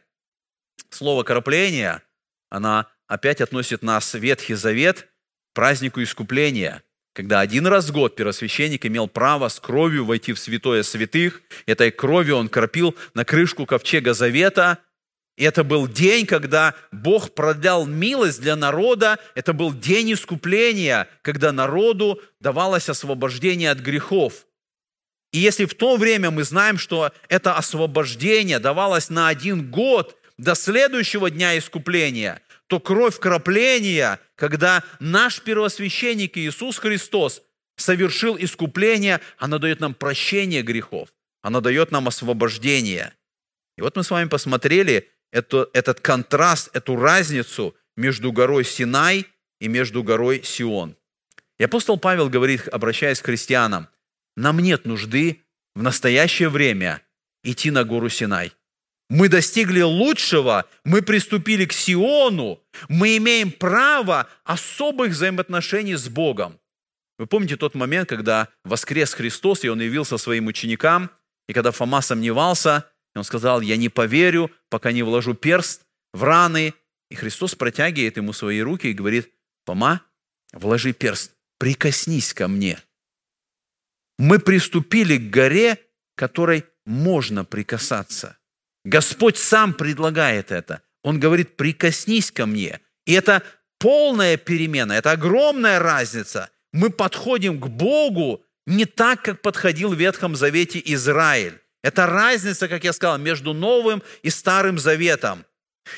Слово 0.90 1.24
крапление, 1.24 2.02
она 2.50 2.88
опять 3.08 3.42
относит 3.42 3.84
нас 3.84 4.14
в 4.14 4.18
Ветхий 4.18 4.56
Завет 4.56 5.10
празднику 5.54 6.02
искупления, 6.02 6.84
когда 7.14 7.42
один 7.42 7.68
раз 7.68 7.90
в 7.90 7.92
год 7.92 8.16
первосвященник 8.16 8.86
имел 8.86 9.10
право 9.10 9.50
с 9.50 9.60
кровью 9.60 10.06
войти 10.06 10.32
в 10.32 10.40
святое 10.40 10.82
святых. 10.82 11.42
Этой 11.66 11.92
кровью 11.92 12.38
он 12.38 12.48
кропил 12.48 12.96
на 13.14 13.26
крышку 13.26 13.66
ковчега 13.66 14.14
Завета– 14.14 14.80
и 15.42 15.44
это 15.44 15.64
был 15.64 15.88
день, 15.88 16.28
когда 16.28 16.76
Бог 16.92 17.34
продлял 17.34 17.88
милость 17.88 18.40
для 18.42 18.56
народа. 18.56 19.18
Это 19.34 19.54
был 19.54 19.74
день 19.74 20.14
искупления, 20.14 21.08
когда 21.24 21.52
народу 21.52 22.22
давалось 22.40 22.90
освобождение 22.90 23.72
от 23.72 23.80
грехов. 23.80 24.46
И 25.32 25.40
если 25.40 25.66
в 25.66 25.74
то 25.74 25.98
время 25.98 26.30
мы 26.30 26.44
знаем, 26.44 26.78
что 26.78 27.12
это 27.28 27.56
освобождение 27.56 28.60
давалось 28.60 29.10
на 29.10 29.30
один 29.30 29.72
год 29.72 30.16
до 30.38 30.54
следующего 30.54 31.32
дня 31.32 31.58
искупления, 31.58 32.40
то 32.68 32.80
кровь 32.80 33.18
кропления, 33.18 34.20
когда 34.36 34.84
наш 35.00 35.42
первосвященник 35.42 36.38
Иисус 36.38 36.78
Христос 36.78 37.42
совершил 37.78 38.38
искупление, 38.40 39.22
она 39.40 39.58
дает 39.58 39.80
нам 39.80 39.96
прощение 39.96 40.62
грехов, 40.62 41.10
она 41.42 41.62
дает 41.62 41.90
нам 41.90 42.08
освобождение. 42.08 43.16
И 43.76 43.82
вот 43.82 43.96
мы 43.96 44.04
с 44.04 44.12
вами 44.12 44.30
посмотрели 44.30 45.10
это, 45.32 45.70
этот 45.74 46.00
контраст, 46.00 46.70
эту 46.74 46.96
разницу 46.96 47.76
между 47.96 48.32
горой 48.32 48.66
Синай 48.66 49.28
и 49.60 49.68
между 49.68 50.04
горой 50.04 50.44
Сион. 50.44 50.96
И 51.60 51.64
апостол 51.64 51.98
Павел 51.98 52.30
говорит, 52.30 52.68
обращаясь 52.68 53.22
к 53.22 53.26
христианам, 53.26 53.88
нам 54.36 54.60
нет 54.60 54.86
нужды 54.86 55.42
в 55.76 55.84
настоящее 55.84 56.50
время 56.50 57.02
идти 57.44 57.72
на 57.72 57.84
гору 57.84 58.10
Синай. 58.10 58.54
Мы 59.10 59.28
достигли 59.28 59.82
лучшего, 59.82 60.66
мы 60.86 61.02
приступили 61.02 61.66
к 61.66 61.74
Сиону, 61.74 62.62
мы 62.88 63.18
имеем 63.18 63.52
право 63.52 64.30
особых 64.46 65.12
взаимоотношений 65.12 65.96
с 65.96 66.08
Богом. 66.08 66.60
Вы 67.20 67.28
помните 67.28 67.58
тот 67.58 67.76
момент, 67.76 68.08
когда 68.08 68.48
воскрес 68.64 69.14
Христос, 69.14 69.64
и 69.64 69.70
Он 69.70 69.82
явился 69.82 70.18
своим 70.18 70.48
ученикам, 70.48 71.12
и 71.48 71.54
когда 71.54 71.72
Фома 71.72 72.02
сомневался, 72.02 72.91
и 73.14 73.18
он 73.18 73.24
сказал, 73.24 73.62
я 73.62 73.78
не 73.78 73.90
поверю, 73.90 74.52
пока 74.70 74.92
не 74.92 75.04
вложу 75.04 75.34
перст 75.34 75.84
в 76.14 76.24
раны. 76.24 76.74
И 77.10 77.16
Христос 77.16 77.56
протягивает 77.56 78.18
ему 78.18 78.34
свои 78.34 78.62
руки 78.62 78.88
и 78.88 78.94
говорит, 78.94 79.32
Фома, 79.66 80.02
вложи 80.54 80.94
перст, 80.94 81.34
прикоснись 81.60 82.34
ко 82.34 82.48
мне. 82.48 82.80
Мы 84.18 84.40
приступили 84.40 85.18
к 85.18 85.30
горе, 85.30 85.78
которой 86.16 86.66
можно 86.86 87.44
прикасаться. 87.44 88.38
Господь 88.86 89.38
сам 89.38 89.74
предлагает 89.74 90.52
это. 90.52 90.82
Он 91.04 91.20
говорит, 91.20 91.58
прикоснись 91.58 92.32
ко 92.32 92.46
мне. 92.46 92.80
И 93.06 93.14
это 93.14 93.44
полная 93.80 94.38
перемена, 94.38 94.94
это 94.94 95.12
огромная 95.12 95.80
разница. 95.80 96.50
Мы 96.72 96.90
подходим 96.90 97.60
к 97.60 97.68
Богу 97.68 98.46
не 98.66 98.86
так, 98.86 99.22
как 99.24 99.42
подходил 99.42 99.94
в 99.94 100.00
Ветхом 100.00 100.36
Завете 100.36 100.82
Израиль. 100.86 101.61
Это 101.84 102.06
разница, 102.06 102.68
как 102.68 102.84
я 102.84 102.94
сказал, 102.94 103.18
между 103.18 103.54
Новым 103.54 104.04
и 104.22 104.30
Старым 104.30 104.78
Заветом. 104.78 105.46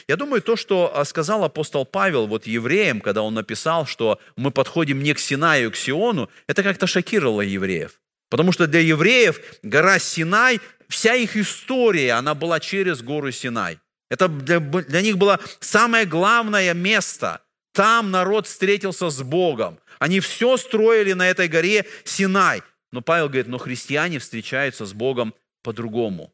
Я 0.07 0.15
думаю, 0.15 0.41
то, 0.41 0.55
что 0.55 0.91
а, 0.95 1.03
сказал 1.05 1.43
апостол 1.43 1.85
Павел 1.85 2.27
вот 2.27 2.47
евреям, 2.47 3.01
когда 3.01 3.21
он 3.21 3.33
написал, 3.33 3.85
что 3.85 4.19
мы 4.37 4.51
подходим 4.51 5.03
не 5.03 5.13
к 5.13 5.19
Синаю, 5.19 5.71
к 5.71 5.75
Сиону, 5.75 6.29
это 6.47 6.63
как-то 6.63 6.87
шокировало 6.87 7.41
евреев. 7.41 7.99
Потому 8.29 8.51
что 8.51 8.65
для 8.65 8.79
евреев 8.79 9.41
гора 9.61 9.99
Синай 9.99 10.61
вся 10.87 11.15
их 11.15 11.35
история, 11.35 12.13
она 12.13 12.33
была 12.33 12.59
через 12.59 13.01
гору 13.01 13.31
Синай. 13.31 13.79
Это 14.09 14.27
для, 14.27 14.59
для 14.59 15.01
них 15.01 15.17
было 15.17 15.39
самое 15.59 16.05
главное 16.05 16.73
место. 16.73 17.41
Там 17.73 18.11
народ 18.11 18.47
встретился 18.47 19.09
с 19.09 19.21
Богом. 19.21 19.79
Они 19.99 20.19
все 20.19 20.57
строили 20.57 21.13
на 21.13 21.27
этой 21.27 21.47
горе 21.47 21.85
Синай. 22.03 22.61
Но 22.91 23.01
Павел 23.01 23.27
говорит, 23.27 23.47
но 23.47 23.57
христиане 23.57 24.19
встречаются 24.19 24.85
с 24.85 24.93
Богом 24.93 25.33
по-другому. 25.63 26.33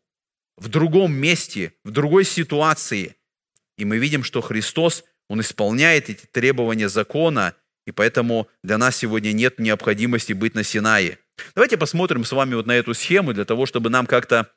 В 0.58 0.68
другом 0.68 1.14
месте, 1.14 1.74
в 1.86 1.92
другой 1.92 2.26
ситуации. 2.26 3.16
И 3.78 3.86
мы 3.86 3.98
видим, 3.98 4.24
что 4.24 4.42
Христос, 4.42 5.06
Он 5.30 5.40
исполняет 5.40 6.10
эти 6.10 6.26
требования 6.26 6.90
закона, 6.90 7.56
и 7.88 7.92
поэтому 7.92 8.50
для 8.64 8.78
нас 8.78 8.98
сегодня 8.98 9.32
нет 9.32 9.60
необходимости 9.60 10.34
быть 10.34 10.56
на 10.56 10.64
Синае. 10.64 11.18
Давайте 11.56 11.78
посмотрим 11.78 12.26
с 12.26 12.32
вами 12.32 12.56
вот 12.56 12.66
на 12.66 12.74
эту 12.74 12.94
схему 12.94 13.34
для 13.34 13.46
того, 13.46 13.66
чтобы 13.66 13.90
нам 13.90 14.06
как-то 14.06 14.52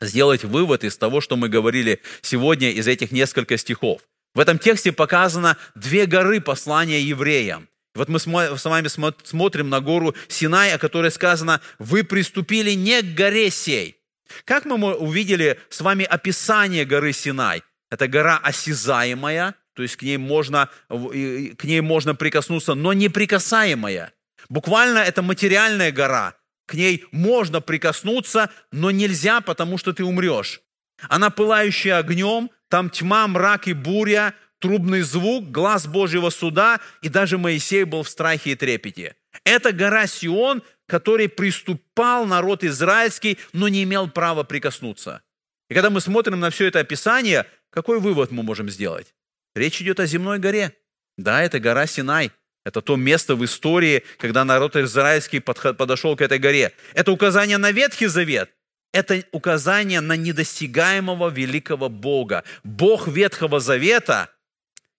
сделать 0.00 0.44
вывод 0.44 0.84
из 0.84 0.96
того, 0.96 1.20
что 1.20 1.36
мы 1.36 1.48
говорили 1.48 2.00
сегодня 2.22 2.70
из 2.70 2.86
этих 2.86 3.12
нескольких 3.12 3.60
стихов. 3.60 4.02
В 4.34 4.40
этом 4.40 4.58
тексте 4.58 4.92
показано 4.92 5.56
две 5.74 6.06
горы 6.06 6.40
послания 6.40 7.00
евреям. 7.00 7.68
Вот 7.98 8.08
мы 8.08 8.20
с 8.20 8.64
вами 8.64 8.88
смотрим 9.24 9.68
на 9.68 9.80
гору 9.80 10.14
Синай, 10.28 10.72
о 10.72 10.78
которой 10.78 11.10
сказано, 11.10 11.60
вы 11.80 12.04
приступили 12.04 12.70
не 12.70 13.02
к 13.02 13.14
горе 13.14 13.50
сей. 13.50 13.96
Как 14.44 14.66
мы 14.66 14.94
увидели 14.94 15.58
с 15.68 15.80
вами 15.80 16.04
описание 16.04 16.84
горы 16.84 17.12
Синай? 17.12 17.64
Это 17.90 18.06
гора 18.06 18.38
осязаемая, 18.40 19.56
то 19.74 19.82
есть 19.82 19.96
к 19.96 20.02
ней 20.02 20.16
можно, 20.16 20.68
к 20.88 21.64
ней 21.64 21.80
можно 21.80 22.14
прикоснуться, 22.14 22.74
но 22.74 22.92
неприкасаемая. 22.92 24.12
Буквально 24.48 24.98
это 24.98 25.22
материальная 25.22 25.90
гора. 25.90 26.34
К 26.66 26.74
ней 26.74 27.04
можно 27.10 27.60
прикоснуться, 27.60 28.50
но 28.70 28.92
нельзя, 28.92 29.40
потому 29.40 29.76
что 29.76 29.92
ты 29.92 30.04
умрешь. 30.04 30.60
Она 31.08 31.30
пылающая 31.30 31.98
огнем, 31.98 32.50
там 32.68 32.90
тьма, 32.90 33.26
мрак 33.26 33.66
и 33.66 33.72
буря, 33.72 34.34
трубный 34.58 35.02
звук, 35.02 35.50
глаз 35.50 35.86
Божьего 35.86 36.30
суда, 36.30 36.80
и 37.02 37.08
даже 37.08 37.38
Моисей 37.38 37.84
был 37.84 38.02
в 38.02 38.08
страхе 38.08 38.52
и 38.52 38.54
трепете. 38.54 39.16
Это 39.44 39.72
гора 39.72 40.06
Сион, 40.06 40.62
который 40.86 41.28
приступал 41.28 42.26
народ 42.26 42.64
израильский, 42.64 43.38
но 43.52 43.68
не 43.68 43.84
имел 43.84 44.08
права 44.08 44.42
прикоснуться. 44.42 45.22
И 45.70 45.74
когда 45.74 45.90
мы 45.90 46.00
смотрим 46.00 46.40
на 46.40 46.50
все 46.50 46.66
это 46.66 46.80
описание, 46.80 47.46
какой 47.70 48.00
вывод 48.00 48.30
мы 48.30 48.42
можем 48.42 48.70
сделать? 48.70 49.14
Речь 49.54 49.80
идет 49.80 50.00
о 50.00 50.06
земной 50.06 50.38
горе. 50.38 50.72
Да, 51.16 51.42
это 51.42 51.60
гора 51.60 51.86
Синай. 51.86 52.32
Это 52.64 52.80
то 52.80 52.96
место 52.96 53.34
в 53.34 53.44
истории, 53.44 54.04
когда 54.18 54.44
народ 54.44 54.76
израильский 54.76 55.40
подошел 55.40 56.16
к 56.16 56.20
этой 56.20 56.38
горе. 56.38 56.72
Это 56.94 57.12
указание 57.12 57.58
на 57.58 57.70
Ветхий 57.72 58.06
Завет. 58.06 58.50
Это 58.92 59.22
указание 59.32 60.00
на 60.00 60.16
недостигаемого 60.16 61.28
великого 61.28 61.88
Бога. 61.88 62.44
Бог 62.64 63.06
Ветхого 63.08 63.60
Завета, 63.60 64.30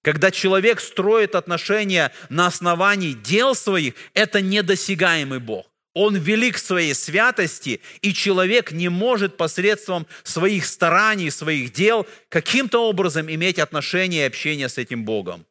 когда 0.02 0.32
человек 0.32 0.80
строит 0.80 1.36
отношения 1.36 2.12
на 2.30 2.48
основании 2.48 3.14
дел 3.14 3.56
своих, 3.56 3.96
это 4.14 4.42
недосягаемый 4.42 5.40
Бог. 5.40 5.66
Он 5.94 6.16
велик 6.16 6.58
своей 6.58 6.94
святости, 6.94 7.82
и 8.02 8.14
человек 8.14 8.72
не 8.72 8.90
может 8.90 9.38
посредством 9.38 10.08
своих 10.24 10.66
стараний, 10.66 11.32
своих 11.32 11.74
дел 11.74 12.08
каким-то 12.30 12.88
образом 12.88 13.30
иметь 13.30 13.60
отношение 13.60 14.24
и 14.24 14.28
общение 14.28 14.70
с 14.70 14.78
этим 14.78 15.04
Богом. 15.04 15.46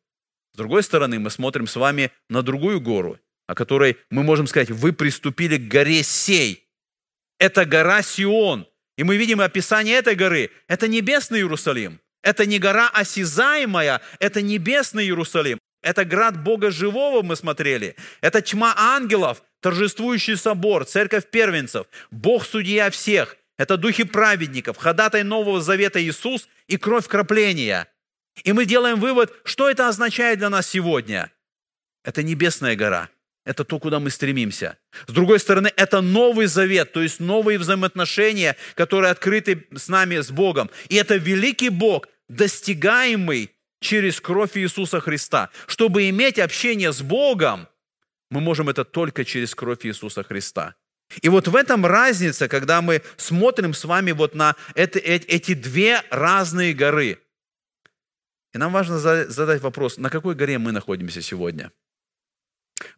С 0.54 0.56
другой 0.56 0.82
стороны, 0.82 1.18
мы 1.18 1.30
смотрим 1.30 1.66
с 1.66 1.76
вами 1.76 2.12
на 2.28 2.42
другую 2.42 2.80
гору, 2.80 3.18
о 3.46 3.54
которой 3.54 3.98
мы 4.10 4.22
можем 4.22 4.46
сказать, 4.46 4.70
вы 4.70 4.92
приступили 4.92 5.56
к 5.56 5.68
горе 5.68 6.02
Сей. 6.02 6.68
Это 7.38 7.64
гора 7.64 8.02
Сион. 8.02 8.66
И 8.96 9.04
мы 9.04 9.16
видим 9.16 9.40
описание 9.40 9.96
этой 9.96 10.14
горы. 10.14 10.50
Это 10.66 10.88
небесный 10.88 11.38
Иерусалим. 11.38 12.00
Это 12.28 12.44
не 12.44 12.58
гора 12.58 12.90
осязаемая, 12.92 14.02
это 14.20 14.42
небесный 14.42 15.04
Иерусалим. 15.04 15.58
Это 15.80 16.04
град 16.04 16.42
Бога 16.42 16.70
живого 16.70 17.22
мы 17.22 17.36
смотрели. 17.36 17.96
Это 18.20 18.42
тьма 18.42 18.74
ангелов, 18.76 19.42
торжествующий 19.60 20.36
собор, 20.36 20.84
церковь 20.84 21.30
первенцев, 21.30 21.86
Бог 22.10 22.44
судья 22.44 22.90
всех. 22.90 23.36
Это 23.56 23.78
духи 23.78 24.04
праведников, 24.04 24.76
ходатай 24.76 25.22
Нового 25.22 25.62
Завета 25.62 26.02
Иисус 26.02 26.48
и 26.66 26.76
кровь 26.76 27.06
кропления– 27.06 27.88
и 28.44 28.52
мы 28.52 28.66
делаем 28.66 29.00
вывод, 29.00 29.32
что 29.44 29.68
это 29.68 29.88
означает 29.88 30.38
для 30.38 30.50
нас 30.50 30.68
сегодня. 30.68 31.32
Это 32.04 32.22
небесная 32.22 32.76
гора. 32.76 33.08
Это 33.44 33.64
то, 33.64 33.78
куда 33.78 33.98
мы 33.98 34.10
стремимся. 34.10 34.76
С 35.06 35.12
другой 35.12 35.40
стороны, 35.40 35.72
это 35.74 36.02
Новый 36.02 36.46
Завет, 36.46 36.92
то 36.92 37.02
есть 37.02 37.18
новые 37.18 37.58
взаимоотношения, 37.58 38.56
которые 38.74 39.10
открыты 39.10 39.66
с 39.74 39.88
нами, 39.88 40.20
с 40.20 40.30
Богом. 40.30 40.70
И 40.88 40.96
это 40.96 41.16
великий 41.16 41.70
Бог, 41.70 42.06
достигаемый 42.28 43.50
через 43.80 44.20
кровь 44.20 44.56
Иисуса 44.56 45.00
Христа. 45.00 45.50
Чтобы 45.66 46.08
иметь 46.08 46.38
общение 46.38 46.92
с 46.92 47.02
Богом, 47.02 47.68
мы 48.30 48.40
можем 48.40 48.68
это 48.68 48.84
только 48.84 49.24
через 49.24 49.54
кровь 49.54 49.84
Иисуса 49.86 50.22
Христа. 50.22 50.74
И 51.22 51.28
вот 51.28 51.48
в 51.48 51.56
этом 51.56 51.86
разница, 51.86 52.48
когда 52.48 52.82
мы 52.82 53.02
смотрим 53.16 53.72
с 53.72 53.84
вами 53.84 54.12
вот 54.12 54.34
на 54.34 54.56
это, 54.74 54.98
эти 54.98 55.54
две 55.54 56.02
разные 56.10 56.74
горы– 56.74 57.18
и 58.54 58.58
нам 58.58 58.72
важно 58.72 58.98
задать 58.98 59.60
вопрос, 59.60 59.98
на 59.98 60.10
какой 60.10 60.34
горе 60.34 60.58
мы 60.58 60.72
находимся 60.72 61.20
сегодня. 61.22 61.70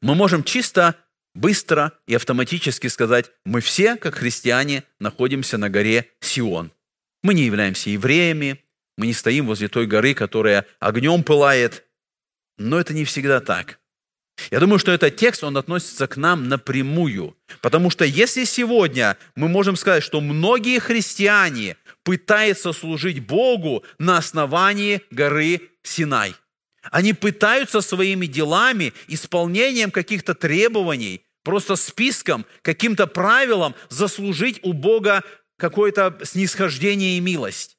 Мы 0.01 0.15
можем 0.15 0.45
чисто, 0.45 0.97
быстро 1.35 1.93
и 2.07 2.15
автоматически 2.15 2.87
сказать, 2.87 3.31
мы 3.45 3.61
все, 3.61 3.97
как 3.97 4.17
христиане, 4.17 4.85
находимся 4.99 5.59
на 5.59 5.69
горе 5.69 6.09
Сион. 6.21 6.73
Мы 7.23 7.35
не 7.35 7.43
являемся 7.43 7.91
евреями, 7.91 8.65
мы 9.01 9.07
не 9.07 9.15
стоим 9.15 9.47
возле 9.47 9.69
той 9.69 9.87
горы, 9.87 10.13
которая 10.13 10.67
огнем 10.79 11.23
пылает. 11.23 11.85
Но 12.59 12.79
это 12.79 12.93
не 12.93 13.07
всегда 13.07 13.41
так. 13.41 13.79
Я 14.51 14.61
думаю, 14.61 14.79
что 14.79 14.93
этот 14.93 15.17
текст, 15.17 15.43
он 15.43 15.57
относится 15.57 16.07
к 16.07 16.19
нам 16.19 16.51
напрямую. 16.51 17.35
Потому 17.63 17.89
что 17.89 18.05
если 18.05 18.45
сегодня 18.45 19.17
мы 19.37 19.49
можем 19.49 19.77
сказать, 19.77 20.03
что 20.03 20.21
многие 20.21 20.79
христиане 20.81 21.79
пытаются 22.03 22.75
служить 22.75 23.21
Богу 23.21 23.85
на 23.99 24.19
основании 24.19 25.01
горы 25.11 25.63
Синай. 25.83 26.35
Они 26.83 27.15
пытаются 27.15 27.81
своими 27.81 28.27
делами, 28.27 28.93
исполнением 29.09 29.91
каких-то 29.91 30.35
требований, 30.35 31.23
просто 31.43 31.75
списком, 31.77 32.45
каким-то 32.61 33.07
правилом 33.07 33.75
заслужить 33.89 34.61
у 34.63 34.75
Бога 34.75 35.25
какое-то 35.57 36.19
снисхождение 36.23 37.17
и 37.17 37.21
милость. 37.21 37.79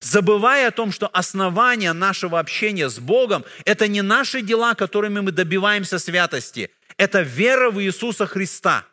Забывая 0.00 0.68
о 0.68 0.72
том, 0.72 0.92
что 0.92 1.08
основание 1.08 1.92
нашего 1.92 2.38
общения 2.38 2.88
с 2.88 2.98
Богом– 2.98 3.44
это 3.64 3.88
не 3.88 4.02
наши 4.02 4.42
дела, 4.42 4.74
которыми 4.74 5.20
мы 5.20 5.32
добиваемся 5.32 5.98
святости, 5.98 6.70
это 6.96 7.22
вера 7.22 7.70
в 7.70 7.82
Иисуса 7.82 8.26
Христа. 8.26 8.86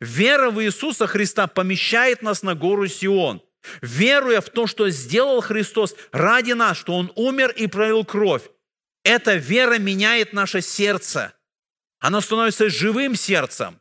Вера 0.00 0.50
в 0.50 0.62
Иисуса 0.62 1.06
Христа 1.06 1.46
помещает 1.46 2.22
нас 2.22 2.42
на 2.42 2.54
гору 2.54 2.86
Сион. 2.88 3.42
Веруя 3.82 4.40
в 4.40 4.50
то, 4.50 4.66
что 4.66 4.88
сделал 4.90 5.40
Христос 5.40 5.96
ради 6.12 6.52
нас, 6.52 6.76
что 6.76 6.94
Он 6.94 7.12
умер 7.16 7.50
и 7.50 7.66
пролил 7.66 8.04
кровь, 8.04 8.42
эта 9.04 9.36
вера 9.36 9.78
меняет 9.78 10.32
наше 10.32 10.60
сердце. 10.60 11.32
Оно 11.98 12.20
становится 12.20 12.68
живым 12.68 13.14
сердцем. 13.14 13.80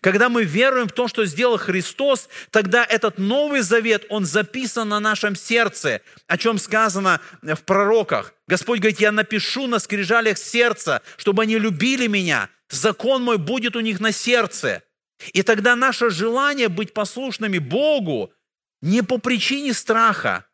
Когда 0.00 0.28
мы 0.28 0.44
веруем 0.44 0.88
в 0.88 0.92
то, 0.92 1.08
что 1.08 1.26
сделал 1.26 1.58
Христос, 1.58 2.28
тогда 2.50 2.84
этот 2.84 3.18
Новый 3.18 3.60
Завет, 3.60 4.06
он 4.08 4.24
записан 4.24 4.88
на 4.88 5.00
нашем 5.00 5.36
сердце, 5.36 6.00
о 6.26 6.38
чем 6.38 6.58
сказано 6.58 7.20
в 7.42 7.62
пророках. 7.64 8.34
Господь 8.46 8.80
говорит, 8.80 9.00
я 9.00 9.12
напишу 9.12 9.66
на 9.66 9.78
скрижалях 9.78 10.38
сердца, 10.38 11.02
чтобы 11.16 11.42
они 11.42 11.58
любили 11.58 12.06
меня. 12.06 12.48
Закон 12.70 13.22
мой 13.22 13.38
будет 13.38 13.76
у 13.76 13.80
них 13.80 14.00
на 14.00 14.12
сердце. 14.12 14.82
И 15.32 15.42
тогда 15.42 15.76
наше 15.76 16.10
желание 16.10 16.68
быть 16.68 16.92
послушными 16.92 17.58
Богу 17.58 18.32
не 18.80 19.02
по 19.02 19.18
причине 19.18 19.72
страха, 19.74 20.46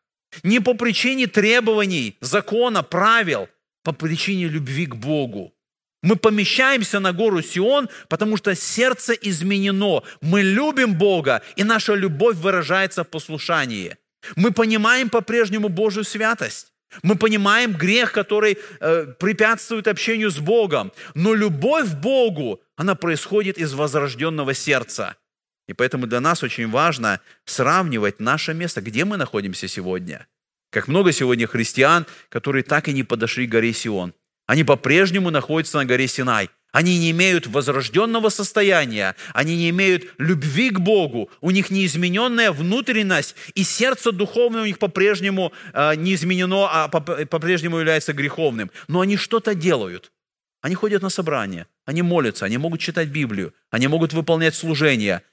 не 0.43 0.59
по 0.59 0.73
причине 0.73 1.27
требований, 1.27 2.17
закона, 2.21 2.83
правил, 2.83 3.49
по 3.83 3.91
причине 3.91 4.47
любви 4.47 4.85
к 4.85 4.95
Богу. 4.95 5.53
Мы 6.03 6.15
помещаемся 6.15 6.99
на 6.99 7.13
гору 7.13 7.41
Сион, 7.41 7.89
потому 8.09 8.37
что 8.37 8.55
сердце 8.55 9.13
изменено. 9.13 10.03
Мы 10.21 10.41
любим 10.41 10.95
Бога, 10.95 11.41
и 11.55 11.63
наша 11.63 11.93
любовь 11.93 12.37
выражается 12.37 13.03
в 13.03 13.07
послушании. 13.07 13.97
Мы 14.35 14.51
понимаем 14.51 15.09
по-прежнему 15.09 15.69
Божью 15.69 16.03
святость. 16.03 16.71
Мы 17.03 17.15
понимаем 17.15 17.73
грех, 17.73 18.11
который 18.11 18.57
э, 18.79 19.05
препятствует 19.19 19.87
общению 19.87 20.29
с 20.29 20.39
Богом. 20.39 20.91
Но 21.15 21.33
любовь 21.33 21.89
к 21.89 21.95
Богу, 21.95 22.61
она 22.75 22.95
происходит 22.95 23.57
из 23.57 23.73
возрожденного 23.73 24.53
сердца. 24.53 25.15
И 25.67 25.73
поэтому 25.73 26.07
для 26.07 26.19
нас 26.19 26.43
очень 26.43 26.69
важно 26.69 27.21
сравнивать 27.45 28.19
наше 28.19 28.53
место, 28.53 28.81
где 28.81 29.05
мы 29.05 29.17
находимся 29.17 29.67
сегодня. 29.67 30.27
Как 30.69 30.87
много 30.87 31.11
сегодня 31.11 31.47
христиан, 31.47 32.05
которые 32.29 32.63
так 32.63 32.87
и 32.87 32.93
не 32.93 33.03
подошли 33.03 33.47
к 33.47 33.51
горе 33.51 33.71
Сион. 33.71 34.13
Они 34.51 34.65
по-прежнему 34.65 35.29
находятся 35.29 35.77
на 35.77 35.85
горе 35.85 36.09
Синай. 36.09 36.49
Они 36.73 36.99
не 36.99 37.11
имеют 37.11 37.47
возрожденного 37.47 38.27
состояния, 38.27 39.15
они 39.33 39.55
не 39.55 39.69
имеют 39.69 40.13
любви 40.17 40.71
к 40.71 40.79
Богу, 40.81 41.31
у 41.39 41.51
них 41.51 41.69
неизмененная 41.69 42.51
внутренность, 42.51 43.37
и 43.55 43.63
сердце 43.63 44.11
духовное 44.11 44.63
у 44.63 44.65
них 44.65 44.77
по-прежнему 44.77 45.53
э, 45.71 45.95
не 45.95 46.15
изменено, 46.15 46.67
а 46.69 46.89
по-прежнему 46.89 47.77
является 47.77 48.11
греховным. 48.11 48.71
Но 48.89 48.99
они 48.99 49.15
что-то 49.15 49.55
делают. 49.55 50.11
Они 50.61 50.75
ходят 50.75 51.01
на 51.01 51.09
собрания, 51.09 51.65
они 51.85 52.01
молятся, 52.01 52.43
они 52.43 52.57
могут 52.57 52.81
читать 52.81 53.07
Библию, 53.07 53.53
они 53.69 53.87
могут 53.87 54.11
выполнять 54.11 54.53
служения. 54.53 55.23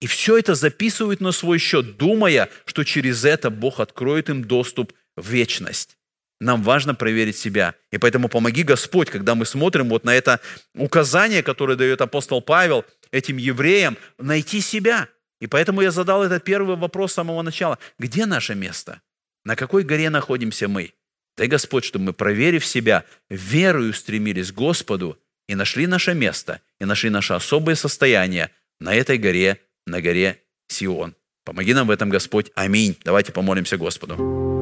И 0.00 0.08
все 0.08 0.36
это 0.36 0.56
записывают 0.56 1.20
на 1.20 1.30
свой 1.30 1.60
счет, 1.60 1.96
думая, 1.96 2.48
что 2.64 2.82
через 2.82 3.24
это 3.24 3.50
Бог 3.50 3.78
откроет 3.78 4.30
им 4.30 4.42
доступ 4.42 4.92
в 5.16 5.30
вечность. 5.30 5.96
Нам 6.40 6.62
важно 6.62 6.94
проверить 6.94 7.36
себя. 7.36 7.74
И 7.90 7.98
поэтому 7.98 8.28
помоги 8.28 8.62
Господь, 8.62 9.10
когда 9.10 9.34
мы 9.34 9.46
смотрим 9.46 9.88
вот 9.88 10.04
на 10.04 10.14
это 10.14 10.40
указание, 10.74 11.42
которое 11.42 11.76
дает 11.76 12.00
апостол 12.00 12.42
Павел 12.42 12.84
этим 13.12 13.36
евреям, 13.36 13.96
найти 14.18 14.60
себя. 14.60 15.08
И 15.40 15.46
поэтому 15.46 15.80
я 15.80 15.90
задал 15.90 16.22
этот 16.24 16.44
первый 16.44 16.76
вопрос 16.76 17.12
с 17.12 17.14
самого 17.14 17.42
начала. 17.42 17.78
Где 17.98 18.26
наше 18.26 18.54
место? 18.54 19.00
На 19.44 19.56
какой 19.56 19.84
горе 19.84 20.10
находимся 20.10 20.68
мы? 20.68 20.92
Дай 21.36 21.48
Господь, 21.48 21.84
чтобы 21.84 22.06
мы, 22.06 22.12
проверив 22.12 22.64
себя, 22.64 23.04
верою 23.28 23.92
стремились 23.92 24.52
к 24.52 24.54
Господу 24.54 25.18
и 25.48 25.54
нашли 25.54 25.86
наше 25.86 26.14
место, 26.14 26.60
и 26.80 26.84
нашли 26.84 27.10
наше 27.10 27.34
особое 27.34 27.74
состояние 27.74 28.50
на 28.80 28.94
этой 28.94 29.18
горе, 29.18 29.60
на 29.86 30.00
горе 30.00 30.40
Сион. 30.68 31.14
Помоги 31.44 31.74
нам 31.74 31.88
в 31.88 31.90
этом, 31.90 32.08
Господь. 32.08 32.50
Аминь. 32.54 32.96
Давайте 33.04 33.32
помолимся 33.32 33.76
Господу. 33.76 34.53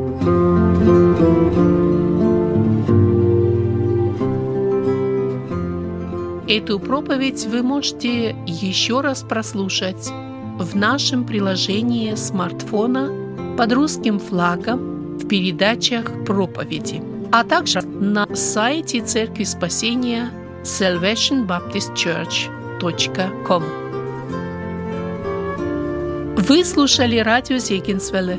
Эту 6.55 6.79
проповедь 6.79 7.47
вы 7.47 7.63
можете 7.63 8.37
еще 8.47 9.01
раз 9.01 9.23
прослушать 9.23 10.11
в 10.59 10.77
нашем 10.77 11.25
приложении 11.25 12.15
смартфона 12.15 13.11
под 13.57 13.73
русским 13.73 14.19
флагом 14.19 15.17
в 15.17 15.27
передачах 15.29 16.27
проповеди, 16.27 17.03
а 17.33 17.45
также 17.45 17.81
на 17.81 18.27
сайте 18.37 19.01
Церкви 19.01 19.45
Спасения 19.45 20.31
salvationbaptistchurch.com. 20.63 23.63
Вы 26.37 26.65
слушали 26.67 27.17
радио 27.17 27.57
Зегенсвелле 27.57 28.39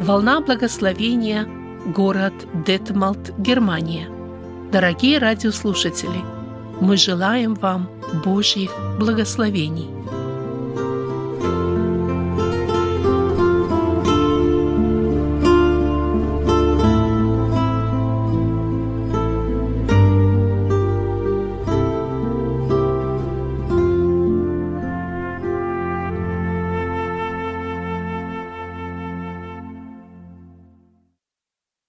«Волна 0.00 0.40
благословения», 0.40 1.46
город 1.86 2.34
Детмалт, 2.66 3.32
Германия. 3.38 4.08
Дорогие 4.72 5.18
радиослушатели– 5.18 6.24
мы 6.82 6.96
желаем 6.96 7.54
вам 7.54 7.88
Божьих 8.24 8.72
благословений. 8.98 10.01